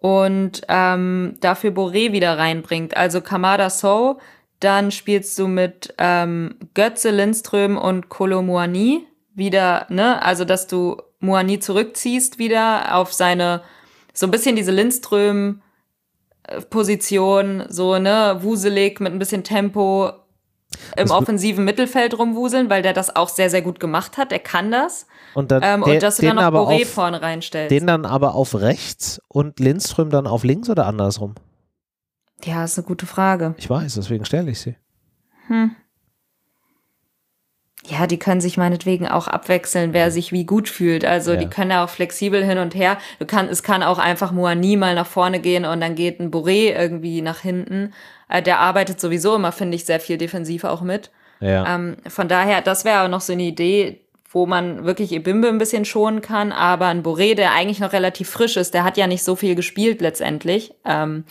[0.00, 2.96] und ähm, dafür Boré wieder reinbringt.
[2.96, 4.18] Also Kamada So,
[4.60, 10.22] dann spielst du mit ähm, Götze, Lindström und Kolomuani wieder, ne?
[10.22, 13.62] Also dass du Muani zurückziehst wieder auf seine,
[14.12, 15.62] so ein bisschen diese Lindström
[16.70, 20.12] Position, so, ne, wuselig mit ein bisschen Tempo
[20.96, 24.32] im offensiven Mittelfeld rumwuseln, weil der das auch sehr, sehr gut gemacht hat.
[24.32, 25.06] Er kann das.
[25.36, 27.70] Und, dann, ähm, und dass du dann noch Boré vorne reinstellst.
[27.70, 31.34] Den dann aber auf rechts und Lindström dann auf links oder andersrum?
[32.42, 33.54] Ja, ist eine gute Frage.
[33.58, 34.76] Ich weiß, deswegen stelle ich sie.
[35.48, 35.76] Hm.
[37.86, 41.04] Ja, die können sich meinetwegen auch abwechseln, wer sich wie gut fühlt.
[41.04, 41.36] Also ja.
[41.36, 42.96] die können ja auch flexibel hin und her.
[43.18, 46.30] Du kann, es kann auch einfach Moani mal nach vorne gehen und dann geht ein
[46.30, 47.92] Boré irgendwie nach hinten.
[48.30, 51.10] Äh, der arbeitet sowieso immer, finde ich, sehr viel defensiv auch mit.
[51.40, 51.74] Ja.
[51.74, 54.05] Ähm, von daher, das wäre auch noch so eine Idee,
[54.36, 56.52] wo man wirklich Ebimbe ein bisschen schonen kann.
[56.52, 59.54] Aber ein Boré, der eigentlich noch relativ frisch ist, der hat ja nicht so viel
[59.54, 60.74] gespielt letztendlich.
[60.84, 61.24] Ähm,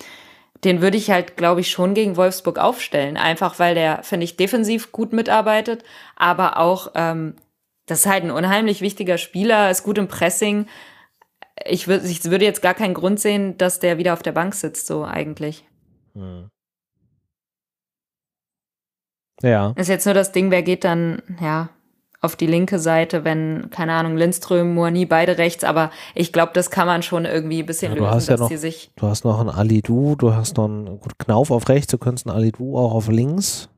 [0.64, 3.16] den würde ich halt, glaube ich, schon gegen Wolfsburg aufstellen.
[3.16, 5.84] Einfach weil der, finde ich, defensiv gut mitarbeitet,
[6.16, 7.36] aber auch, ähm,
[7.86, 10.66] das ist halt ein unheimlich wichtiger Spieler, ist gut im Pressing.
[11.64, 14.56] Ich, würd, ich würde jetzt gar keinen Grund sehen, dass der wieder auf der Bank
[14.56, 15.64] sitzt, so eigentlich.
[16.16, 16.50] Hm.
[19.44, 19.76] Ja.
[19.76, 21.70] Ist jetzt nur das Ding, wer geht dann, ja,
[22.22, 26.72] auf die linke Seite, wenn, keine Ahnung, Lindström, Moani, beide rechts, aber ich glaube, das
[26.72, 28.92] kann man schon irgendwie ein bisschen ja, du lösen, hast ja noch, sich.
[28.96, 32.28] Du hast noch einen Alidu, du hast noch einen gut, Knauf auf rechts, du könntest
[32.28, 33.70] einen Alidu auch auf links.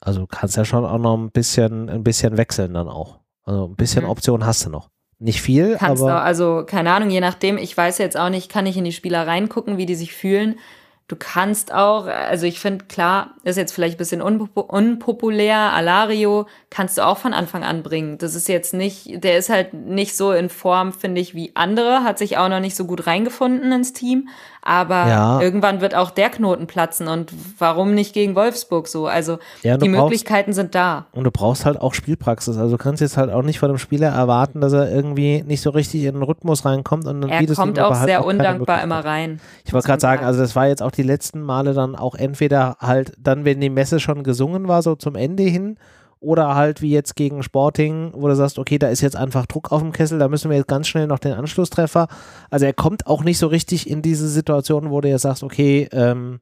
[0.00, 3.18] Also du kannst ja schon auch noch ein bisschen, ein bisschen wechseln dann auch.
[3.44, 4.10] Also ein bisschen mhm.
[4.10, 4.88] Option hast du noch.
[5.20, 6.12] Nicht viel, Kannst aber.
[6.12, 8.92] Du, also, keine Ahnung, je nachdem, ich weiß jetzt auch nicht, kann ich in die
[8.92, 10.60] Spieler reingucken, wie die sich fühlen.
[11.08, 16.98] Du kannst auch, also ich finde, klar, ist jetzt vielleicht ein bisschen unpopulär, Alario kannst
[16.98, 18.18] du auch von Anfang an bringen.
[18.18, 22.04] Das ist jetzt nicht, der ist halt nicht so in Form, finde ich, wie andere,
[22.04, 24.28] hat sich auch noch nicht so gut reingefunden ins Team.
[24.68, 25.40] Aber ja.
[25.40, 29.06] irgendwann wird auch der Knoten platzen und warum nicht gegen Wolfsburg so?
[29.06, 31.06] Also ja, die Möglichkeiten sind da.
[31.12, 32.58] Und du brauchst halt auch Spielpraxis.
[32.58, 35.62] Also du kannst jetzt halt auch nicht von dem Spieler erwarten, dass er irgendwie nicht
[35.62, 39.02] so richtig in den Rhythmus reinkommt und dann er kommt auch sehr auch undankbar immer
[39.02, 39.40] rein.
[39.64, 42.76] Ich wollte gerade sagen, also das war jetzt auch die letzten Male dann auch entweder
[42.78, 45.78] halt dann, wenn die Messe schon gesungen war, so zum Ende hin
[46.20, 49.72] oder halt wie jetzt gegen Sporting, wo du sagst, okay, da ist jetzt einfach Druck
[49.72, 52.08] auf dem Kessel, da müssen wir jetzt ganz schnell noch den Anschlusstreffer.
[52.50, 55.88] Also er kommt auch nicht so richtig in diese Situation, wo du jetzt sagst, okay,
[55.92, 56.40] ähm,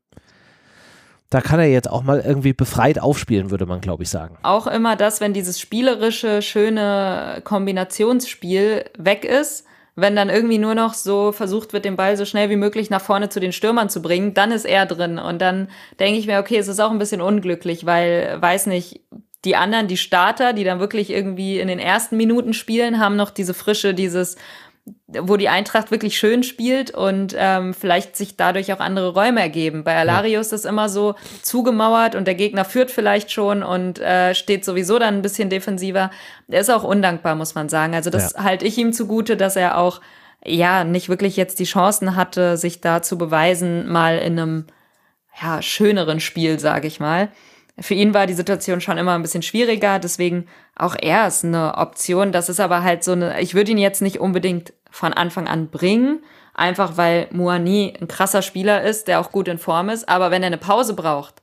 [1.31, 4.39] da kann er jetzt auch mal irgendwie befreit aufspielen, würde man, glaube ich, sagen.
[4.43, 9.65] Auch immer das, wenn dieses spielerische, schöne Kombinationsspiel weg ist,
[9.97, 13.01] wenn dann irgendwie nur noch so versucht wird, den Ball so schnell wie möglich nach
[13.01, 15.19] vorne zu den Stürmern zu bringen, dann ist er drin.
[15.19, 15.69] Und dann
[15.99, 19.01] denke ich mir, okay, es ist auch ein bisschen unglücklich, weil, weiß nicht,
[19.47, 23.31] die anderen, die Starter, die dann wirklich irgendwie in den ersten Minuten spielen, haben noch
[23.31, 24.37] diese Frische, dieses,
[25.07, 29.85] wo die Eintracht wirklich schön spielt und ähm, vielleicht sich dadurch auch andere Räume ergeben.
[29.85, 34.35] Bei Alario ist das immer so zugemauert und der Gegner führt vielleicht schon und äh,
[34.35, 36.11] steht sowieso dann ein bisschen defensiver.
[36.49, 37.95] Er ist auch undankbar, muss man sagen.
[37.95, 38.43] Also das ja.
[38.43, 40.01] halte ich ihm zugute, dass er auch
[40.45, 44.67] ja nicht wirklich jetzt die Chancen hatte, sich da zu beweisen, mal in einem
[45.41, 47.29] ja, schöneren Spiel, sage ich mal.
[47.79, 51.77] Für ihn war die Situation schon immer ein bisschen schwieriger, deswegen auch er ist eine
[51.77, 52.33] Option.
[52.33, 55.69] Das ist aber halt so eine, ich würde ihn jetzt nicht unbedingt von Anfang an
[55.69, 56.23] bringen,
[56.55, 60.43] einfach weil Muani ein krasser Spieler ist, der auch gut in Form ist, aber wenn
[60.43, 61.43] er eine Pause braucht,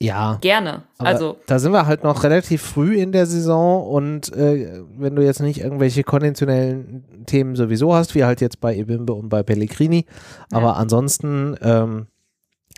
[0.00, 0.38] ja.
[0.40, 0.84] Gerne.
[0.98, 1.38] also.
[1.46, 5.40] Da sind wir halt noch relativ früh in der Saison und äh, wenn du jetzt
[5.40, 10.06] nicht irgendwelche konventionellen Themen sowieso hast, wie halt jetzt bei Ebimbe und bei Pellegrini,
[10.52, 10.72] aber ja.
[10.74, 12.06] ansonsten ähm,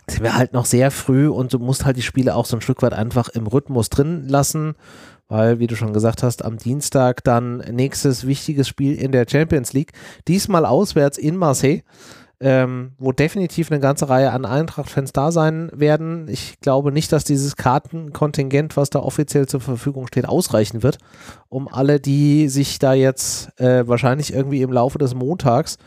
[0.07, 2.61] sind wir halt noch sehr früh und du musst halt die Spiele auch so ein
[2.61, 4.75] Stück weit einfach im Rhythmus drin lassen,
[5.27, 9.73] weil, wie du schon gesagt hast, am Dienstag dann nächstes wichtiges Spiel in der Champions
[9.73, 9.93] League,
[10.27, 11.81] diesmal auswärts in Marseille.
[12.43, 16.27] Ähm, wo definitiv eine ganze Reihe an Eintracht-Fans da sein werden.
[16.27, 20.97] Ich glaube nicht, dass dieses Kartenkontingent, was da offiziell zur Verfügung steht, ausreichen wird,
[21.49, 25.77] um alle, die sich da jetzt äh, wahrscheinlich irgendwie im Laufe des Montags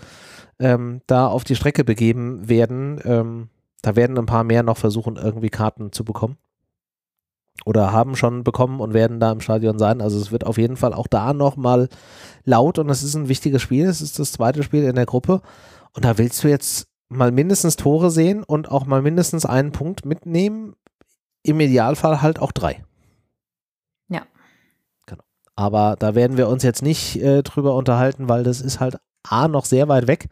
[0.61, 3.49] ähm, da auf die Strecke begeben werden, ähm,
[3.85, 6.39] da werden ein paar mehr noch versuchen, irgendwie Karten zu bekommen.
[7.67, 10.01] Oder haben schon bekommen und werden da im Stadion sein.
[10.01, 11.89] Also es wird auf jeden Fall auch da nochmal
[12.45, 13.85] laut und es ist ein wichtiges Spiel.
[13.87, 15.43] Es ist das zweite Spiel in der Gruppe.
[15.93, 20.07] Und da willst du jetzt mal mindestens Tore sehen und auch mal mindestens einen Punkt
[20.07, 20.75] mitnehmen.
[21.43, 22.83] Im Idealfall halt auch drei.
[24.09, 24.23] Ja.
[25.07, 25.23] Genau.
[25.57, 28.97] Aber da werden wir uns jetzt nicht äh, drüber unterhalten, weil das ist halt
[29.29, 30.29] A noch sehr weit weg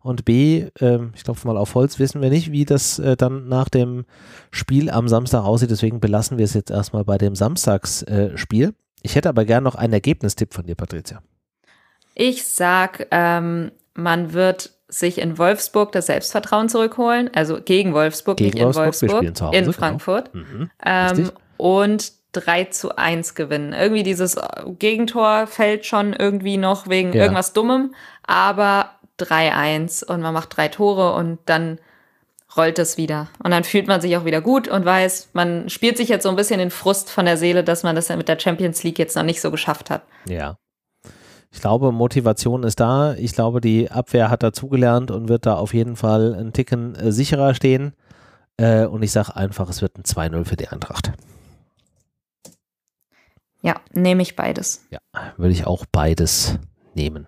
[0.00, 3.48] und B, äh, ich glaube mal auf Holz wissen wir nicht, wie das äh, dann
[3.48, 4.04] nach dem
[4.50, 5.70] Spiel am Samstag aussieht.
[5.70, 8.68] Deswegen belassen wir es jetzt erstmal bei dem Samstagsspiel.
[8.68, 8.72] Äh,
[9.02, 11.22] ich hätte aber gern noch einen Ergebnistipp von dir, Patricia.
[12.14, 18.58] Ich sag ähm, man wird sich in Wolfsburg das Selbstvertrauen zurückholen, also gegen Wolfsburg, Gegen
[18.58, 19.72] nicht Wolfsburg, in Wolfsburg, in genau.
[19.72, 20.34] Frankfurt.
[20.34, 20.70] Mhm.
[20.84, 23.72] Ähm, und 3 zu 1 gewinnen.
[23.72, 24.36] Irgendwie dieses
[24.78, 27.22] Gegentor fällt schon irgendwie noch wegen Ja.
[27.22, 27.94] irgendwas Dummem,
[28.26, 31.78] aber 3-1 und man macht drei Tore und dann
[32.56, 33.28] rollt es wieder.
[33.42, 36.28] Und dann fühlt man sich auch wieder gut und weiß, man spielt sich jetzt so
[36.28, 38.98] ein bisschen den Frust von der Seele, dass man das ja mit der Champions League
[38.98, 40.02] jetzt noch nicht so geschafft hat.
[40.28, 40.56] Ja.
[41.52, 43.14] Ich glaube, Motivation ist da.
[43.14, 47.12] Ich glaube, die Abwehr hat dazugelernt und wird da auf jeden Fall einen Ticken äh,
[47.12, 47.92] sicherer stehen.
[48.56, 51.12] Äh, und ich sage einfach, es wird ein 2-0 für die Eintracht.
[53.64, 54.84] Ja, nehme ich beides.
[54.90, 54.98] Ja,
[55.38, 56.58] würde ich auch beides
[56.94, 57.26] nehmen.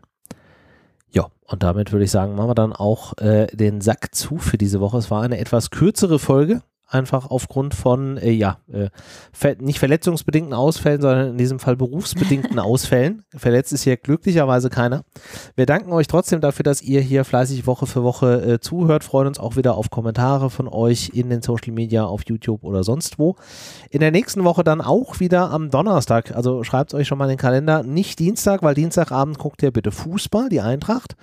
[1.11, 4.59] Ja, und damit würde ich sagen, machen wir dann auch äh, den Sack zu für
[4.59, 4.99] diese Woche.
[4.99, 8.91] Es war eine etwas kürzere Folge, einfach aufgrund von, äh, ja, äh,
[9.33, 13.25] ver nicht verletzungsbedingten Ausfällen, sondern in diesem Fall berufsbedingten Ausfällen.
[13.35, 15.03] Verletzt ist hier glücklicherweise keiner.
[15.57, 19.27] Wir danken euch trotzdem dafür, dass ihr hier fleißig Woche für Woche äh, zuhört, freuen
[19.27, 23.19] uns auch wieder auf Kommentare von euch in den Social Media, auf YouTube oder sonst
[23.19, 23.37] wo.
[23.91, 27.31] In der nächsten Woche dann auch wieder am Donnerstag, also schreibt euch schon mal in
[27.31, 31.17] den Kalender, nicht Dienstag, weil Dienstagabend guckt ihr bitte Fußball, die Eintracht.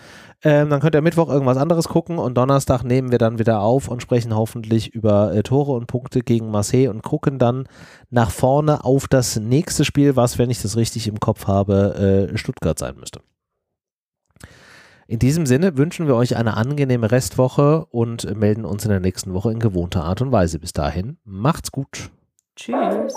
[0.46, 3.88] Ähm, dann könnt ihr Mittwoch irgendwas anderes gucken und Donnerstag nehmen wir dann wieder auf
[3.88, 7.68] und sprechen hoffentlich über äh, Tore und Punkte gegen Marseille und gucken dann
[8.10, 12.38] nach vorne auf das nächste Spiel, was, wenn ich das richtig im Kopf habe, äh,
[12.40, 13.22] Stuttgart sein müsste.
[15.06, 19.36] In diesem Sinne wünschen wir euch eine angenehme Restwoche und melden uns in der nächsten
[19.36, 20.58] Woche in gewohnter Art und Weise.
[20.58, 22.10] Bis dahin, macht's gut.
[22.56, 23.14] Tschüss.